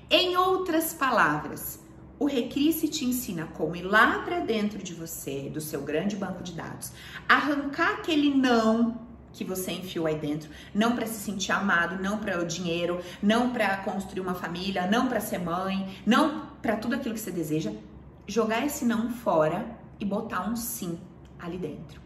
Em 0.10 0.38
outras 0.38 0.94
palavras, 0.94 1.80
o 2.18 2.26
Recrisse 2.26 2.88
te 2.88 3.06
ensina 3.06 3.46
como 3.46 3.76
ir 3.76 3.84
lá 3.84 4.20
para 4.20 4.40
dentro 4.40 4.82
de 4.82 4.94
você, 4.94 5.50
do 5.50 5.60
seu 5.60 5.82
grande 5.82 6.16
banco 6.16 6.42
de 6.42 6.54
dados, 6.54 6.92
arrancar 7.28 7.96
aquele 7.96 8.34
não 8.34 9.02
que 9.34 9.44
você 9.44 9.74
enfiou 9.74 10.08
aí 10.08 10.16
dentro, 10.16 10.50
não 10.74 10.96
para 10.96 11.06
se 11.06 11.20
sentir 11.20 11.52
amado, 11.52 12.02
não 12.02 12.20
para 12.20 12.42
o 12.42 12.46
dinheiro, 12.46 13.02
não 13.22 13.52
para 13.52 13.76
construir 13.78 14.22
uma 14.22 14.34
família, 14.34 14.88
não 14.88 15.10
para 15.10 15.20
ser 15.20 15.40
mãe, 15.40 15.94
não 16.06 16.46
para 16.62 16.78
tudo 16.78 16.96
aquilo 16.96 17.14
que 17.14 17.20
você 17.20 17.32
deseja, 17.32 17.74
jogar 18.28 18.66
esse 18.66 18.86
não 18.86 19.10
fora 19.10 19.78
e 20.00 20.06
botar 20.06 20.50
um 20.50 20.56
sim 20.56 21.00
ali 21.40 21.58
dentro. 21.58 22.02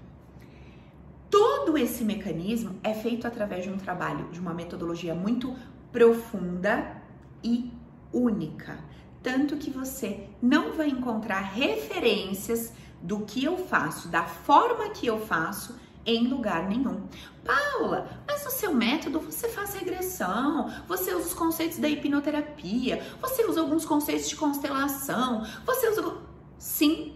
Todo 1.29 1.77
esse 1.77 2.03
mecanismo 2.03 2.79
é 2.83 2.93
feito 2.93 3.27
através 3.27 3.63
de 3.63 3.69
um 3.69 3.77
trabalho, 3.77 4.29
de 4.31 4.39
uma 4.39 4.53
metodologia 4.53 5.13
muito 5.13 5.55
profunda 5.91 7.01
e 7.43 7.71
única. 8.11 8.79
Tanto 9.21 9.57
que 9.57 9.69
você 9.69 10.27
não 10.41 10.73
vai 10.73 10.89
encontrar 10.89 11.41
referências 11.41 12.73
do 13.01 13.21
que 13.21 13.43
eu 13.43 13.57
faço, 13.57 14.07
da 14.07 14.23
forma 14.23 14.89
que 14.89 15.05
eu 15.05 15.19
faço, 15.19 15.77
em 16.05 16.27
lugar 16.27 16.67
nenhum. 16.67 17.01
Paula, 17.45 18.09
mas 18.27 18.43
no 18.45 18.51
seu 18.51 18.73
método 18.73 19.19
você 19.19 19.49
faz 19.49 19.73
regressão, 19.73 20.71
você 20.87 21.13
usa 21.13 21.27
os 21.27 21.33
conceitos 21.33 21.77
da 21.77 21.89
hipnoterapia, 21.89 23.03
você 23.21 23.45
usa 23.45 23.61
alguns 23.61 23.85
conceitos 23.85 24.29
de 24.29 24.35
constelação, 24.35 25.45
você 25.65 25.89
usa. 25.89 26.17
Sim, 26.57 27.13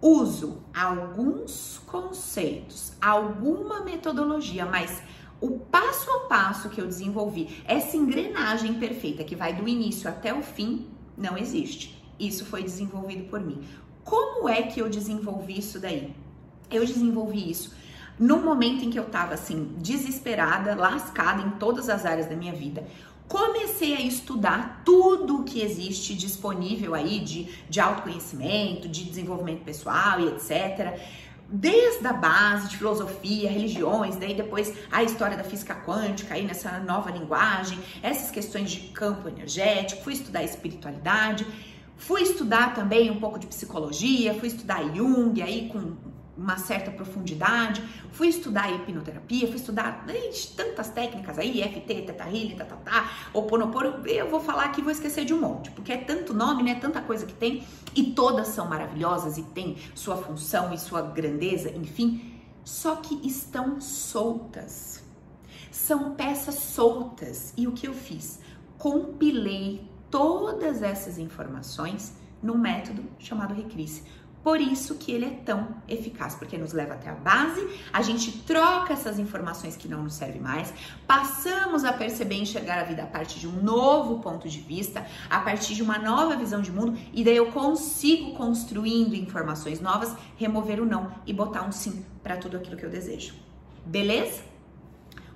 uso 0.00 0.62
alguns 0.74 1.80
conceitos, 1.86 2.94
alguma 3.00 3.80
metodologia, 3.80 4.64
mas 4.64 5.02
o 5.40 5.58
passo 5.58 6.10
a 6.10 6.20
passo 6.20 6.70
que 6.70 6.80
eu 6.80 6.86
desenvolvi, 6.86 7.62
essa 7.66 7.96
engrenagem 7.96 8.74
perfeita 8.74 9.22
que 9.22 9.36
vai 9.36 9.52
do 9.52 9.68
início 9.68 10.08
até 10.08 10.32
o 10.32 10.42
fim, 10.42 10.86
não 11.16 11.36
existe. 11.36 12.02
Isso 12.18 12.44
foi 12.44 12.62
desenvolvido 12.62 13.28
por 13.28 13.40
mim. 13.40 13.62
Como 14.02 14.48
é 14.48 14.62
que 14.62 14.80
eu 14.80 14.88
desenvolvi 14.88 15.58
isso 15.58 15.78
daí? 15.78 16.14
Eu 16.70 16.84
desenvolvi 16.84 17.50
isso 17.50 17.74
no 18.18 18.38
momento 18.38 18.84
em 18.84 18.90
que 18.90 18.98
eu 18.98 19.04
tava 19.04 19.34
assim, 19.34 19.74
desesperada, 19.78 20.74
lascada 20.74 21.42
em 21.42 21.50
todas 21.52 21.88
as 21.88 22.04
áreas 22.06 22.26
da 22.26 22.36
minha 22.36 22.52
vida 22.52 22.84
comecei 23.28 23.96
a 23.96 24.00
estudar 24.00 24.82
tudo 24.84 25.44
que 25.44 25.60
existe 25.60 26.14
disponível 26.14 26.94
aí 26.94 27.20
de, 27.20 27.48
de 27.68 27.80
autoconhecimento, 27.80 28.88
de 28.88 29.04
desenvolvimento 29.04 29.64
pessoal 29.64 30.20
e 30.20 30.28
etc. 30.28 31.00
Desde 31.48 32.06
a 32.06 32.12
base 32.12 32.68
de 32.68 32.76
filosofia, 32.76 33.50
religiões, 33.50 34.16
daí 34.16 34.34
depois 34.34 34.72
a 34.90 35.02
história 35.02 35.36
da 35.36 35.44
física 35.44 35.74
quântica 35.74 36.34
aí 36.34 36.44
nessa 36.44 36.78
nova 36.80 37.10
linguagem, 37.10 37.78
essas 38.02 38.30
questões 38.30 38.70
de 38.70 38.88
campo 38.88 39.28
energético, 39.28 40.02
fui 40.02 40.14
estudar 40.14 40.42
espiritualidade, 40.42 41.46
fui 41.96 42.22
estudar 42.22 42.74
também 42.74 43.10
um 43.10 43.20
pouco 43.20 43.38
de 43.38 43.46
psicologia, 43.46 44.34
fui 44.34 44.48
estudar 44.48 44.82
Jung 44.94 45.40
aí 45.42 45.68
com 45.68 45.94
uma 46.36 46.56
certa 46.56 46.90
profundidade, 46.90 47.82
fui 48.10 48.28
estudar 48.28 48.70
hipnoterapia, 48.72 49.46
fui 49.46 49.56
estudar 49.56 50.04
ixi, 50.28 50.54
tantas 50.56 50.88
técnicas 50.90 51.38
aí, 51.38 51.62
FT, 51.62 52.02
Teta 52.02 52.24
Healing, 52.24 52.56
tá, 52.56 52.64
tá, 52.64 52.76
tá, 52.76 53.12
Oponopono, 53.32 54.06
eu 54.06 54.28
vou 54.28 54.40
falar 54.40 54.64
aqui 54.64 54.82
vou 54.82 54.90
esquecer 54.90 55.24
de 55.24 55.32
um 55.32 55.40
monte, 55.40 55.70
porque 55.70 55.92
é 55.92 55.96
tanto 55.96 56.34
nome, 56.34 56.62
né, 56.62 56.74
tanta 56.74 57.00
coisa 57.00 57.24
que 57.24 57.34
tem, 57.34 57.64
e 57.94 58.02
todas 58.12 58.48
são 58.48 58.66
maravilhosas 58.66 59.38
e 59.38 59.42
tem 59.42 59.76
sua 59.94 60.16
função 60.16 60.74
e 60.74 60.78
sua 60.78 61.02
grandeza, 61.02 61.70
enfim, 61.70 62.34
só 62.64 62.96
que 62.96 63.26
estão 63.26 63.80
soltas. 63.80 65.02
São 65.70 66.14
peças 66.14 66.54
soltas. 66.54 67.52
E 67.56 67.66
o 67.66 67.72
que 67.72 67.86
eu 67.86 67.92
fiz? 67.92 68.40
Compilei 68.78 69.88
todas 70.10 70.82
essas 70.82 71.18
informações 71.18 72.14
num 72.42 72.56
método 72.56 73.04
chamado 73.18 73.54
Recrisse 73.54 74.02
por 74.44 74.60
isso 74.60 74.96
que 74.96 75.10
ele 75.10 75.24
é 75.24 75.30
tão 75.30 75.68
eficaz, 75.88 76.34
porque 76.34 76.58
nos 76.58 76.74
leva 76.74 76.92
até 76.92 77.08
a 77.08 77.14
base, 77.14 77.66
a 77.90 78.02
gente 78.02 78.30
troca 78.42 78.92
essas 78.92 79.18
informações 79.18 79.74
que 79.74 79.88
não 79.88 80.02
nos 80.02 80.14
servem 80.14 80.42
mais, 80.42 80.72
passamos 81.06 81.82
a 81.82 81.94
perceber 81.94 82.34
e 82.34 82.42
enxergar 82.42 82.78
a 82.78 82.84
vida 82.84 83.02
a 83.02 83.06
partir 83.06 83.40
de 83.40 83.48
um 83.48 83.62
novo 83.62 84.20
ponto 84.20 84.46
de 84.46 84.60
vista, 84.60 85.06
a 85.30 85.40
partir 85.40 85.74
de 85.74 85.82
uma 85.82 85.98
nova 85.98 86.36
visão 86.36 86.60
de 86.60 86.70
mundo, 86.70 86.94
e 87.14 87.24
daí 87.24 87.38
eu 87.38 87.52
consigo 87.52 88.34
construindo 88.34 89.14
informações 89.14 89.80
novas, 89.80 90.14
remover 90.36 90.78
o 90.78 90.84
não 90.84 91.10
e 91.24 91.32
botar 91.32 91.62
um 91.62 91.72
sim 91.72 92.04
para 92.22 92.36
tudo 92.36 92.58
aquilo 92.58 92.76
que 92.76 92.84
eu 92.84 92.90
desejo. 92.90 93.34
Beleza? 93.86 94.42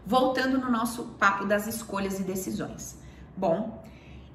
Voltando 0.04 0.58
no 0.58 0.70
nosso 0.70 1.04
papo 1.18 1.46
das 1.46 1.66
escolhas 1.66 2.20
e 2.20 2.24
decisões. 2.24 2.98
Bom, 3.34 3.82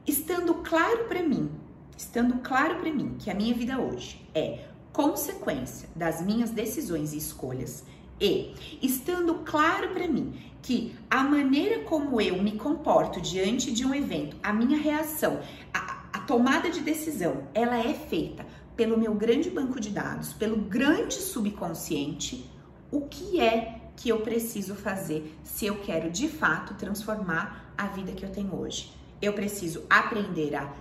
estando 0.08 0.56
claro 0.56 1.03
para 1.03 1.22
mim 1.22 1.62
estando 1.98 2.40
claro 2.40 2.76
para 2.80 2.92
mim 2.92 3.16
que 3.20 3.30
a 3.30 3.34
minha 3.34 3.54
vida 3.54 3.80
hoje 3.80 4.22
é 4.34 4.66
consequência 4.92 5.90
das 5.96 6.22
minhas 6.22 6.52
decisões 6.52 7.14
e 7.14 7.18
escolhas 7.18 7.84
e 8.20 8.54
estando 8.82 9.36
claro 9.46 9.90
para 9.90 10.08
mim 10.08 10.34
que 10.62 10.96
a 11.10 11.24
maneira 11.24 11.84
como 11.84 12.22
eu 12.22 12.42
me 12.42 12.54
comporto 12.54 13.20
diante 13.20 13.72
de 13.72 13.86
um 13.86 13.94
evento, 13.94 14.38
a 14.42 14.54
minha 14.54 14.78
reação, 14.78 15.42
a, 15.74 16.04
a 16.14 16.20
tomada 16.20 16.70
de 16.70 16.80
decisão, 16.80 17.48
ela 17.54 17.78
é 17.78 17.94
feita 17.94 18.46
pelo 18.78 18.98
meu 18.98 19.14
grande 19.14 19.50
banco 19.50 19.80
de 19.80 19.90
dados, 19.90 20.32
pelo 20.34 20.56
grande 20.56 21.16
subconsciente, 21.16 22.50
o 22.90 23.02
que 23.02 23.42
é 23.42 23.82
que 23.96 24.10
eu 24.10 24.22
preciso 24.22 24.74
fazer 24.74 25.38
se 25.44 25.66
eu 25.66 25.80
quero 25.82 26.10
de 26.10 26.28
fato 26.28 26.74
transformar 26.76 27.74
a 27.78 27.88
vida 27.88 28.14
que 28.14 28.24
eu 28.24 28.32
tenho 28.32 28.56
hoje? 28.56 28.92
Eu 29.22 29.34
preciso 29.34 29.84
aprender 29.90 30.56
a 30.56 30.74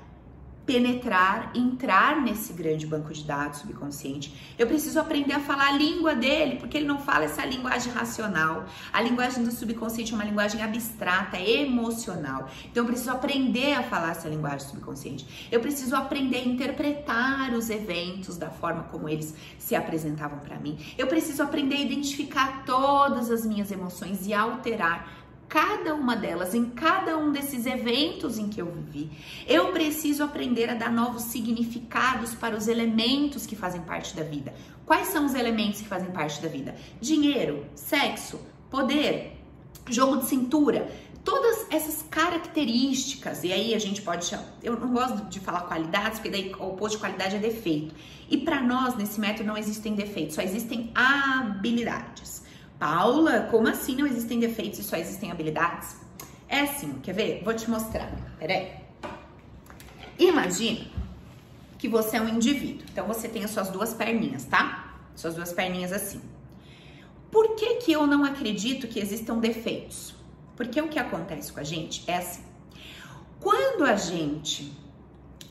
penetrar, 0.64 1.50
entrar 1.54 2.20
nesse 2.20 2.52
grande 2.52 2.86
banco 2.86 3.12
de 3.12 3.24
dados 3.24 3.60
subconsciente. 3.60 4.54
Eu 4.58 4.66
preciso 4.66 5.00
aprender 5.00 5.32
a 5.32 5.40
falar 5.40 5.68
a 5.68 5.72
língua 5.72 6.14
dele, 6.14 6.56
porque 6.56 6.76
ele 6.76 6.86
não 6.86 6.98
fala 6.98 7.24
essa 7.24 7.44
linguagem 7.44 7.92
racional. 7.92 8.64
A 8.92 9.02
linguagem 9.02 9.42
do 9.42 9.50
subconsciente 9.50 10.12
é 10.12 10.14
uma 10.14 10.24
linguagem 10.24 10.62
abstrata, 10.62 11.38
emocional. 11.38 12.48
Então 12.70 12.84
eu 12.84 12.86
preciso 12.86 13.10
aprender 13.10 13.74
a 13.74 13.82
falar 13.82 14.12
essa 14.12 14.28
linguagem 14.28 14.68
subconsciente. 14.68 15.48
Eu 15.50 15.60
preciso 15.60 15.96
aprender 15.96 16.38
a 16.38 16.44
interpretar 16.44 17.52
os 17.54 17.68
eventos 17.68 18.36
da 18.36 18.50
forma 18.50 18.84
como 18.84 19.08
eles 19.08 19.34
se 19.58 19.74
apresentavam 19.74 20.38
para 20.38 20.58
mim. 20.58 20.78
Eu 20.96 21.08
preciso 21.08 21.42
aprender 21.42 21.76
a 21.76 21.80
identificar 21.80 22.64
todas 22.64 23.30
as 23.30 23.44
minhas 23.44 23.70
emoções 23.72 24.26
e 24.26 24.32
alterar 24.32 25.21
cada 25.52 25.94
uma 25.94 26.16
delas, 26.16 26.54
em 26.54 26.64
cada 26.64 27.18
um 27.18 27.30
desses 27.30 27.66
eventos 27.66 28.38
em 28.38 28.48
que 28.48 28.62
eu 28.62 28.72
vivi. 28.72 29.10
Eu 29.46 29.70
preciso 29.70 30.24
aprender 30.24 30.70
a 30.70 30.74
dar 30.74 30.90
novos 30.90 31.24
significados 31.24 32.34
para 32.34 32.56
os 32.56 32.68
elementos 32.68 33.44
que 33.44 33.54
fazem 33.54 33.82
parte 33.82 34.16
da 34.16 34.22
vida. 34.22 34.54
Quais 34.86 35.08
são 35.08 35.26
os 35.26 35.34
elementos 35.34 35.82
que 35.82 35.86
fazem 35.86 36.10
parte 36.10 36.40
da 36.40 36.48
vida? 36.48 36.74
Dinheiro, 37.02 37.66
sexo, 37.74 38.40
poder, 38.70 39.38
jogo 39.90 40.16
de 40.20 40.24
cintura, 40.24 40.90
todas 41.22 41.66
essas 41.68 42.00
características, 42.00 43.44
e 43.44 43.52
aí 43.52 43.74
a 43.74 43.78
gente 43.78 44.00
pode 44.00 44.24
chamar, 44.24 44.46
eu 44.62 44.80
não 44.80 44.90
gosto 44.90 45.28
de 45.28 45.38
falar 45.38 45.64
qualidades, 45.64 46.18
porque 46.18 46.30
daí 46.30 46.50
o 46.58 46.68
oposto 46.68 46.96
de 46.96 47.00
qualidade 47.00 47.36
é 47.36 47.38
defeito. 47.38 47.94
E 48.30 48.38
para 48.38 48.62
nós, 48.62 48.96
nesse 48.96 49.20
método, 49.20 49.48
não 49.48 49.58
existem 49.58 49.94
defeitos, 49.94 50.34
só 50.34 50.40
existem 50.40 50.90
habilidades. 50.94 52.41
Paula, 52.82 53.42
como 53.48 53.68
assim 53.68 53.94
não 53.94 54.08
existem 54.08 54.40
defeitos 54.40 54.80
e 54.80 54.82
só 54.82 54.96
existem 54.96 55.30
habilidades? 55.30 55.94
É 56.48 56.62
assim, 56.62 56.94
quer 56.94 57.12
ver? 57.12 57.40
Vou 57.44 57.54
te 57.54 57.70
mostrar. 57.70 58.10
Peraí. 58.40 58.72
Imagina 60.18 60.90
que 61.78 61.86
você 61.86 62.16
é 62.16 62.20
um 62.20 62.28
indivíduo. 62.28 62.84
Então 62.90 63.06
você 63.06 63.28
tem 63.28 63.44
as 63.44 63.52
suas 63.52 63.68
duas 63.68 63.94
perninhas, 63.94 64.46
tá? 64.46 64.96
Suas 65.14 65.36
duas 65.36 65.52
perninhas 65.52 65.92
assim. 65.92 66.20
Por 67.30 67.54
que 67.54 67.76
que 67.76 67.92
eu 67.92 68.04
não 68.04 68.24
acredito 68.24 68.88
que 68.88 68.98
existam 68.98 69.38
defeitos? 69.38 70.12
Porque 70.56 70.80
o 70.80 70.88
que 70.88 70.98
acontece 70.98 71.52
com 71.52 71.60
a 71.60 71.64
gente 71.64 72.02
é 72.08 72.16
assim. 72.16 72.42
Quando 73.38 73.84
a 73.84 73.94
gente 73.94 74.72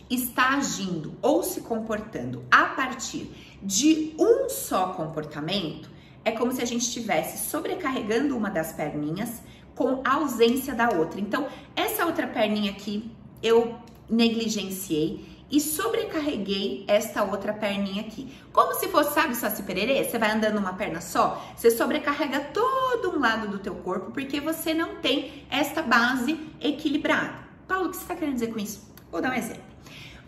está 0.10 0.58
agindo 0.58 1.17
ou 1.22 1.44
se 1.44 1.62
comportando 1.62 2.44
a 2.52 2.65
partir 2.65 3.32
de 3.63 4.13
um 4.20 4.50
só 4.50 4.88
comportamento, 4.88 5.90
é 6.23 6.31
como 6.31 6.51
se 6.51 6.62
a 6.62 6.65
gente 6.65 6.81
estivesse 6.81 7.49
sobrecarregando 7.49 8.36
uma 8.38 8.49
das 8.49 8.71
perninhas 8.71 9.41
com 9.75 10.01
a 10.05 10.15
ausência 10.15 10.73
da 10.73 10.89
outra. 10.89 11.19
Então, 11.19 11.47
essa 11.75 12.05
outra 12.05 12.27
perninha 12.27 12.71
aqui 12.71 13.12
eu 13.41 13.75
negligenciei 14.10 15.25
e 15.49 15.60
sobrecarreguei 15.60 16.86
esta 16.88 17.23
outra 17.23 17.53
perninha 17.53 18.01
aqui. 18.01 18.34
Como 18.53 18.73
se 18.73 18.88
fosse, 18.88 19.13
sabe, 19.13 19.36
Saci 19.36 19.63
Pererê? 19.63 20.03
Você 20.03 20.17
vai 20.17 20.31
andando 20.31 20.57
uma 20.57 20.73
perna 20.73 21.01
só, 21.01 21.43
você 21.55 21.69
sobrecarrega 21.69 22.39
todo 22.39 23.15
um 23.15 23.19
lado 23.19 23.49
do 23.49 23.60
teu 23.60 23.75
corpo 23.75 24.12
porque 24.12 24.39
você 24.39 24.73
não 24.73 24.95
tem 24.95 25.45
esta 25.49 25.81
base 25.81 26.39
equilibrada. 26.62 27.39
Paulo, 27.67 27.88
o 27.88 27.89
que 27.89 27.97
você 27.97 28.03
está 28.03 28.15
querendo 28.15 28.36
dizer 28.36 28.53
com 28.53 28.60
isso? 28.60 28.89
Vou 29.12 29.21
dar 29.21 29.31
um 29.31 29.36
exemplo. 29.36 29.70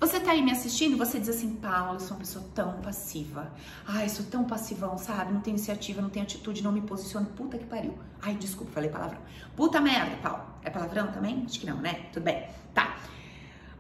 Você 0.04 0.20
tá 0.20 0.32
aí 0.32 0.42
me 0.42 0.52
assistindo, 0.52 0.98
você 0.98 1.18
diz 1.18 1.30
assim, 1.30 1.56
Paulo, 1.56 1.94
eu 1.94 2.00
sou 2.02 2.18
uma 2.18 2.20
pessoa 2.20 2.44
tão 2.54 2.74
passiva. 2.82 3.54
Ai, 3.88 4.10
sou 4.10 4.26
tão 4.26 4.44
passivão, 4.44 4.98
sabe? 4.98 5.32
Não 5.32 5.40
tenho 5.40 5.56
iniciativa, 5.56 6.02
não 6.02 6.10
tenho 6.10 6.26
atitude, 6.26 6.62
não 6.62 6.74
me 6.74 6.82
posiciono. 6.82 7.26
Puta 7.28 7.58
que 7.58 7.64
pariu. 7.64 7.98
Ai, 8.22 8.36
desculpa, 8.36 8.74
falei 8.74 8.90
palavrão. 8.90 9.22
Puta 9.56 9.80
merda, 9.80 10.18
Paulo. 10.18 10.44
É 10.62 10.70
palavrão 10.70 11.08
também? 11.14 11.44
Acho 11.46 11.58
que 11.58 11.66
não, 11.66 11.78
né? 11.78 12.08
Tudo 12.12 12.24
bem. 12.24 12.50
Tá. 12.74 12.98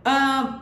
Uh, 0.07 0.61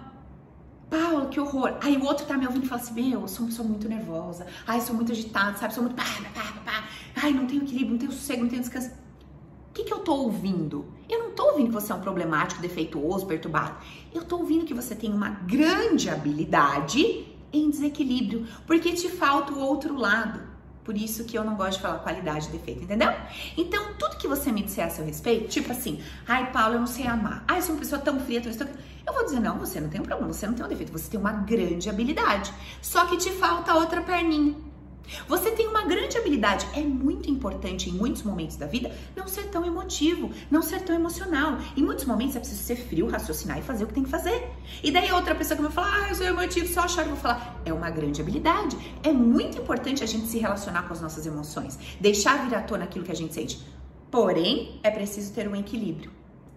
Paulo, 0.89 1.30
que 1.30 1.39
horror. 1.39 1.78
Aí 1.84 1.95
o 1.95 2.06
outro 2.06 2.26
tá 2.26 2.36
me 2.36 2.47
ouvindo 2.47 2.65
e 2.65 2.67
fala 2.67 2.82
assim, 2.82 2.95
meu, 2.95 3.21
eu 3.21 3.28
sou 3.28 3.41
uma 3.41 3.50
pessoa 3.50 3.67
muito 3.67 3.88
nervosa. 3.88 4.47
Ai, 4.65 4.82
sou 4.82 4.95
muito 4.95 5.12
agitada, 5.12 5.56
sabe? 5.60 5.76
Sou 5.76 5.84
muito 5.84 5.95
pá, 5.95 6.06
pá, 6.34 6.41
pá, 6.41 6.62
pá. 6.65 6.84
Ai, 7.21 7.34
não 7.34 7.45
tenho 7.45 7.62
equilíbrio, 7.62 7.91
não 7.91 8.00
tenho 8.00 8.12
sossego, 8.12 8.41
não 8.41 8.50
tenho 8.50 8.63
descanso. 8.63 8.89
O 9.71 9.73
que, 9.73 9.86
que 9.86 9.93
eu 9.93 9.99
tô 9.99 10.13
ouvindo? 10.15 10.86
Eu 11.10 11.23
não 11.23 11.31
tô 11.31 11.43
ouvindo 11.51 11.67
que 11.67 11.73
você 11.73 11.93
é 11.93 11.95
um 11.95 12.01
problemático, 12.01 12.62
defeituoso, 12.62 13.25
perturbado. 13.25 13.77
Eu 14.13 14.21
tô 14.25 14.39
ouvindo 14.39 14.65
que 14.65 14.73
você 14.73 14.93
tem 14.93 15.13
uma 15.13 15.29
grande 15.29 16.10
habilidade 16.10 17.25
em 17.53 17.69
desequilíbrio, 17.69 18.45
porque 18.67 18.91
te 18.91 19.07
falta 19.07 19.53
o 19.53 19.60
outro 19.60 19.95
lado. 19.95 20.41
Por 20.84 20.97
isso 20.97 21.23
que 21.23 21.38
eu 21.38 21.45
não 21.45 21.55
gosto 21.55 21.77
de 21.77 21.84
falar 21.84 21.99
qualidade 21.99 22.49
e 22.49 22.51
defeito, 22.51 22.84
entendeu? 22.84 23.13
Então, 23.55 23.93
tudo 23.97 24.17
que 24.17 24.27
você 24.27 24.51
me 24.51 24.62
disser 24.62 24.86
a 24.86 24.89
seu 24.89 25.05
respeito, 25.05 25.47
tipo 25.47 25.71
assim, 25.71 26.01
ai, 26.27 26.51
Paulo, 26.51 26.75
eu 26.75 26.79
não 26.81 26.88
sei 26.88 27.07
amar. 27.07 27.45
Ai, 27.47 27.60
eu 27.60 27.62
sou 27.62 27.75
uma 27.75 27.79
pessoa 27.79 28.01
tão 28.01 28.19
fria, 28.19 28.41
tão... 28.41 28.67
Eu 29.07 29.13
vou 29.13 29.23
dizer, 29.23 29.39
não, 29.39 29.57
você 29.57 29.79
não 29.79 29.88
tem 29.88 30.01
um 30.01 30.03
problema, 30.03 30.34
você 30.34 30.45
não 30.45 30.53
tem 30.53 30.65
um 30.65 30.69
defeito, 30.69 30.91
você 30.91 31.10
tem 31.10 31.19
uma 31.19 31.31
grande 31.31 31.89
habilidade. 31.89 32.53
Só 32.81 33.05
que 33.05 33.15
te 33.15 33.29
falta 33.29 33.73
outra 33.73 34.01
perninha. 34.01 34.53
Você 35.27 35.51
tem 35.51 35.67
uma 35.67 35.83
grande 35.83 36.17
habilidade. 36.17 36.65
É 36.73 36.81
muito 36.81 37.29
importante 37.29 37.89
em 37.89 37.93
muitos 37.93 38.23
momentos 38.23 38.55
da 38.55 38.65
vida 38.65 38.91
não 39.15 39.27
ser 39.27 39.43
tão 39.49 39.65
emotivo, 39.65 40.31
não 40.49 40.61
ser 40.61 40.81
tão 40.81 40.95
emocional. 40.95 41.57
Em 41.75 41.83
muitos 41.83 42.05
momentos 42.05 42.35
é 42.35 42.39
preciso 42.39 42.63
ser 42.63 42.75
frio, 42.75 43.07
raciocinar 43.07 43.59
e 43.59 43.61
fazer 43.61 43.83
o 43.83 43.87
que 43.87 43.93
tem 43.93 44.03
que 44.03 44.09
fazer. 44.09 44.49
E 44.83 44.91
daí 44.91 45.11
outra 45.11 45.35
pessoa 45.35 45.55
que 45.55 45.63
vai 45.63 45.71
falar, 45.71 46.05
ah, 46.05 46.09
eu 46.09 46.15
sou 46.15 46.25
emotivo, 46.25 46.67
só 46.67 46.85
eu 47.01 47.07
vou 47.07 47.17
falar, 47.17 47.61
é 47.65 47.73
uma 47.73 47.89
grande 47.89 48.21
habilidade. 48.21 48.77
É 49.03 49.11
muito 49.11 49.57
importante 49.57 50.03
a 50.03 50.07
gente 50.07 50.27
se 50.27 50.39
relacionar 50.39 50.83
com 50.83 50.93
as 50.93 51.01
nossas 51.01 51.25
emoções, 51.25 51.77
deixar 51.99 52.47
vir 52.47 52.55
à 52.55 52.61
tona 52.61 52.85
aquilo 52.85 53.05
que 53.05 53.11
a 53.11 53.15
gente 53.15 53.33
sente. 53.33 53.59
Porém, 54.09 54.79
é 54.83 54.91
preciso 54.91 55.33
ter 55.33 55.47
um 55.47 55.55
equilíbrio, 55.55 56.11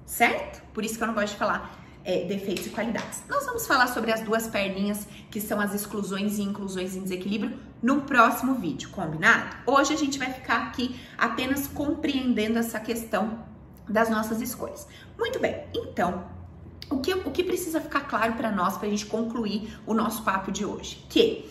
certo? 0.04 0.62
Por 0.72 0.84
isso 0.84 0.96
que 0.96 1.02
eu 1.02 1.06
não 1.06 1.14
gosto 1.14 1.32
de 1.34 1.38
falar 1.38 1.84
é, 2.04 2.24
defeitos 2.24 2.66
e 2.66 2.70
qualidades. 2.70 3.22
Nós 3.28 3.46
vamos 3.46 3.66
falar 3.66 3.86
sobre 3.88 4.12
as 4.12 4.20
duas 4.20 4.46
perninhas, 4.46 5.06
que 5.30 5.40
são 5.40 5.60
as 5.60 5.74
exclusões 5.74 6.38
e 6.38 6.42
inclusões 6.42 6.94
em 6.94 7.02
desequilíbrio, 7.02 7.58
no 7.84 8.00
próximo 8.00 8.54
vídeo, 8.54 8.88
combinado? 8.88 9.56
Hoje 9.66 9.92
a 9.92 9.96
gente 9.96 10.18
vai 10.18 10.32
ficar 10.32 10.68
aqui 10.68 10.98
apenas 11.18 11.66
compreendendo 11.66 12.58
essa 12.58 12.80
questão 12.80 13.44
das 13.86 14.08
nossas 14.08 14.40
escolhas. 14.40 14.88
Muito 15.18 15.38
bem, 15.38 15.66
então, 15.74 16.24
o 16.88 16.98
que, 17.00 17.12
o 17.12 17.30
que 17.30 17.44
precisa 17.44 17.82
ficar 17.82 18.08
claro 18.08 18.32
para 18.32 18.50
nós, 18.50 18.78
para 18.78 18.86
a 18.86 18.90
gente 18.90 19.04
concluir 19.04 19.78
o 19.84 19.92
nosso 19.92 20.22
papo 20.22 20.50
de 20.50 20.64
hoje? 20.64 21.04
Que 21.10 21.46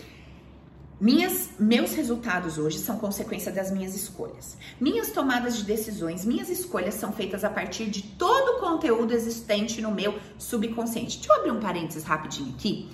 minhas, 0.99 1.51
meus 1.59 1.93
resultados 1.93 2.57
hoje 2.57 2.79
são 2.79 2.97
consequência 2.97 3.51
das 3.51 3.69
minhas 3.69 3.95
escolhas. 3.95 4.57
Minhas 4.81 5.11
tomadas 5.11 5.55
de 5.55 5.63
decisões, 5.63 6.25
minhas 6.25 6.49
escolhas 6.49 6.95
são 6.95 7.11
feitas 7.11 7.43
a 7.43 7.49
partir 7.49 7.91
de 7.91 8.01
todo 8.01 8.57
o 8.57 8.59
conteúdo 8.59 9.13
existente 9.13 9.79
no 9.83 9.91
meu 9.91 10.17
subconsciente. 10.39 11.17
Deixa 11.17 11.31
eu 11.31 11.37
abrir 11.37 11.51
um 11.51 11.59
parênteses 11.59 12.03
rapidinho 12.03 12.55
aqui. 12.55 12.89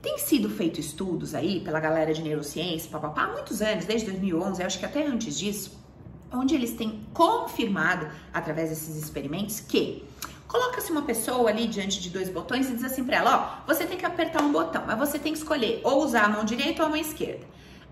Tem 0.00 0.16
sido 0.16 0.48
feito 0.48 0.78
estudos 0.78 1.34
aí 1.34 1.60
pela 1.60 1.80
galera 1.80 2.14
de 2.14 2.22
neurociência, 2.22 2.88
papapá, 2.88 3.24
há 3.24 3.32
muitos 3.32 3.60
anos, 3.60 3.84
desde 3.84 4.06
2011, 4.06 4.62
acho 4.62 4.78
que 4.78 4.84
até 4.84 5.04
antes 5.04 5.36
disso, 5.36 5.76
onde 6.32 6.54
eles 6.54 6.74
têm 6.74 7.04
confirmado, 7.12 8.08
através 8.32 8.70
desses 8.70 8.96
experimentos, 8.96 9.58
que 9.58 10.04
coloca-se 10.46 10.92
uma 10.92 11.02
pessoa 11.02 11.50
ali 11.50 11.66
diante 11.66 12.00
de 12.00 12.10
dois 12.10 12.28
botões 12.28 12.70
e 12.70 12.74
diz 12.74 12.84
assim 12.84 13.02
para 13.02 13.16
ela, 13.16 13.64
ó, 13.66 13.66
você 13.66 13.86
tem 13.86 13.98
que 13.98 14.06
apertar 14.06 14.40
um 14.40 14.52
botão, 14.52 14.84
mas 14.86 14.98
você 14.98 15.18
tem 15.18 15.32
que 15.32 15.38
escolher 15.38 15.80
ou 15.82 16.04
usar 16.04 16.26
a 16.26 16.28
mão 16.28 16.44
direita 16.44 16.82
ou 16.82 16.86
a 16.86 16.90
mão 16.90 16.98
esquerda. 16.98 17.44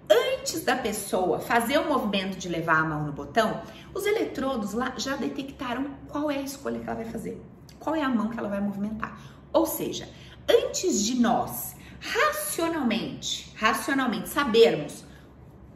Antes 0.08 0.62
da 0.62 0.76
pessoa 0.76 1.40
fazer 1.40 1.78
o 1.78 1.88
movimento 1.88 2.38
de 2.38 2.48
levar 2.48 2.78
a 2.78 2.84
mão 2.84 3.04
no 3.04 3.12
botão, 3.12 3.62
os 3.92 4.06
eletrodos 4.06 4.74
lá 4.74 4.94
já 4.96 5.16
detectaram 5.16 5.90
qual 6.06 6.30
é 6.30 6.38
a 6.38 6.42
escolha 6.42 6.78
que 6.78 6.86
ela 6.86 6.94
vai 6.94 7.04
fazer, 7.06 7.42
qual 7.80 7.96
é 7.96 8.02
a 8.02 8.08
mão 8.08 8.28
que 8.28 8.38
ela 8.38 8.48
vai 8.48 8.60
movimentar. 8.60 9.20
Ou 9.52 9.66
seja, 9.66 10.08
antes 10.48 11.04
de 11.04 11.16
nós 11.16 11.75
racionalmente, 12.00 13.52
racionalmente 13.56 14.28
sabermos 14.28 15.04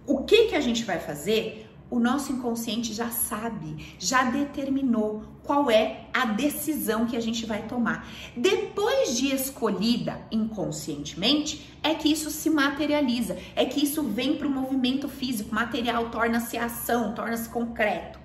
o 0.07 0.25
que 0.25 0.47
que 0.47 0.57
a 0.57 0.61
gente 0.61 0.85
vai 0.85 0.99
fazer, 0.99 1.71
o 1.91 1.99
nosso 1.99 2.33
inconsciente 2.33 2.93
já 2.93 3.11
sabe, 3.11 3.95
já 3.99 4.25
determinou 4.25 5.25
qual 5.43 5.71
é 5.71 6.07
a 6.13 6.25
decisão 6.27 7.07
que 7.07 7.17
a 7.17 7.21
gente 7.21 7.45
vai 7.45 7.67
tomar. 7.67 8.09
Depois 8.37 9.17
de 9.17 9.35
escolhida 9.35 10.21
inconscientemente, 10.31 11.77
é 11.83 11.95
que 11.95 12.11
isso 12.11 12.31
se 12.31 12.49
materializa, 12.49 13.37
é 13.57 13.65
que 13.65 13.83
isso 13.83 14.03
vem 14.03 14.37
para 14.37 14.47
o 14.47 14.51
movimento 14.51 15.09
físico, 15.09 15.55
material 15.55 16.11
torna-se 16.11 16.57
ação, 16.57 17.13
torna-se 17.15 17.49
concreto. 17.49 18.21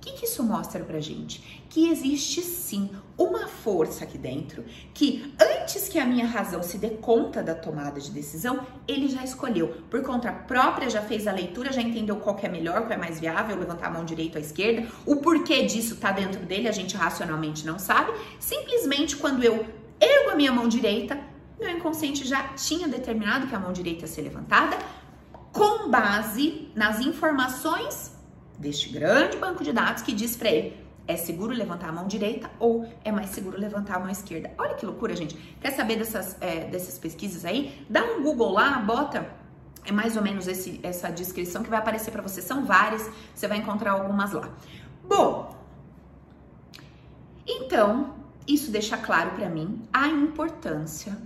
O 0.00 0.02
que, 0.02 0.12
que 0.12 0.24
isso 0.24 0.42
mostra 0.42 0.82
pra 0.82 0.98
gente? 0.98 1.62
Que 1.68 1.90
existe 1.90 2.40
sim 2.40 2.88
uma 3.18 3.46
força 3.46 4.04
aqui 4.04 4.16
dentro 4.16 4.64
que, 4.94 5.34
antes 5.38 5.90
que 5.90 5.98
a 5.98 6.06
minha 6.06 6.26
razão 6.26 6.62
se 6.62 6.78
dê 6.78 6.88
conta 6.88 7.42
da 7.42 7.54
tomada 7.54 8.00
de 8.00 8.10
decisão, 8.10 8.66
ele 8.88 9.08
já 9.08 9.22
escolheu. 9.22 9.68
Por 9.90 10.02
conta 10.02 10.32
própria, 10.32 10.88
já 10.88 11.02
fez 11.02 11.26
a 11.26 11.32
leitura, 11.32 11.70
já 11.70 11.82
entendeu 11.82 12.16
qual 12.16 12.34
que 12.34 12.46
é 12.46 12.48
melhor, 12.48 12.86
qual 12.86 12.92
é 12.92 12.96
mais 12.96 13.20
viável, 13.20 13.58
levantar 13.58 13.88
a 13.88 13.90
mão 13.90 14.02
direita 14.02 14.38
ou 14.38 14.42
à 14.42 14.46
esquerda. 14.46 14.88
O 15.04 15.16
porquê 15.16 15.66
disso 15.66 15.96
tá 15.96 16.12
dentro 16.12 16.46
dele, 16.46 16.66
a 16.66 16.72
gente 16.72 16.96
racionalmente 16.96 17.66
não 17.66 17.78
sabe. 17.78 18.10
Simplesmente 18.38 19.16
quando 19.16 19.44
eu 19.44 19.66
ergo 20.00 20.30
a 20.30 20.34
minha 20.34 20.50
mão 20.50 20.66
direita, 20.66 21.20
meu 21.60 21.68
inconsciente 21.68 22.26
já 22.26 22.54
tinha 22.54 22.88
determinado 22.88 23.48
que 23.48 23.54
a 23.54 23.60
mão 23.60 23.70
direita 23.70 24.04
ia 24.04 24.08
ser 24.08 24.22
levantada 24.22 24.78
com 25.52 25.90
base 25.90 26.70
nas 26.74 27.00
informações 27.00 28.18
deste 28.60 28.90
grande 28.90 29.36
banco 29.38 29.64
de 29.64 29.72
dados 29.72 30.02
que 30.02 30.12
diz 30.12 30.36
para 30.36 30.50
ele 30.50 30.76
é 31.08 31.16
seguro 31.16 31.52
levantar 31.52 31.88
a 31.88 31.92
mão 31.92 32.06
direita 32.06 32.48
ou 32.60 32.88
é 33.04 33.10
mais 33.10 33.30
seguro 33.30 33.58
levantar 33.58 33.96
a 33.96 33.98
mão 33.98 34.10
esquerda. 34.10 34.52
Olha 34.56 34.74
que 34.74 34.86
loucura, 34.86 35.16
gente. 35.16 35.34
Quer 35.60 35.72
saber 35.72 35.96
dessas, 35.96 36.36
é, 36.40 36.66
dessas 36.66 36.98
pesquisas 36.98 37.44
aí? 37.44 37.84
Dá 37.90 38.04
um 38.04 38.22
Google 38.22 38.52
lá, 38.52 38.78
bota 38.78 39.40
é 39.84 39.90
mais 39.90 40.16
ou 40.16 40.22
menos 40.22 40.46
esse, 40.46 40.78
essa 40.82 41.10
descrição 41.10 41.62
que 41.62 41.70
vai 41.70 41.78
aparecer 41.78 42.10
para 42.10 42.22
você. 42.22 42.40
São 42.42 42.64
várias, 42.64 43.10
você 43.34 43.48
vai 43.48 43.58
encontrar 43.58 43.92
algumas 43.92 44.32
lá. 44.32 44.48
Bom, 45.02 45.56
então 47.46 48.14
isso 48.46 48.70
deixa 48.70 48.96
claro 48.96 49.32
para 49.32 49.48
mim 49.48 49.82
a 49.92 50.06
importância, 50.06 51.16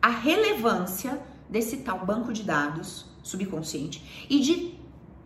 a 0.00 0.08
relevância 0.08 1.20
desse 1.48 1.78
tal 1.78 2.04
banco 2.04 2.32
de 2.32 2.42
dados 2.42 3.06
subconsciente 3.22 4.26
e 4.28 4.40
de 4.40 4.77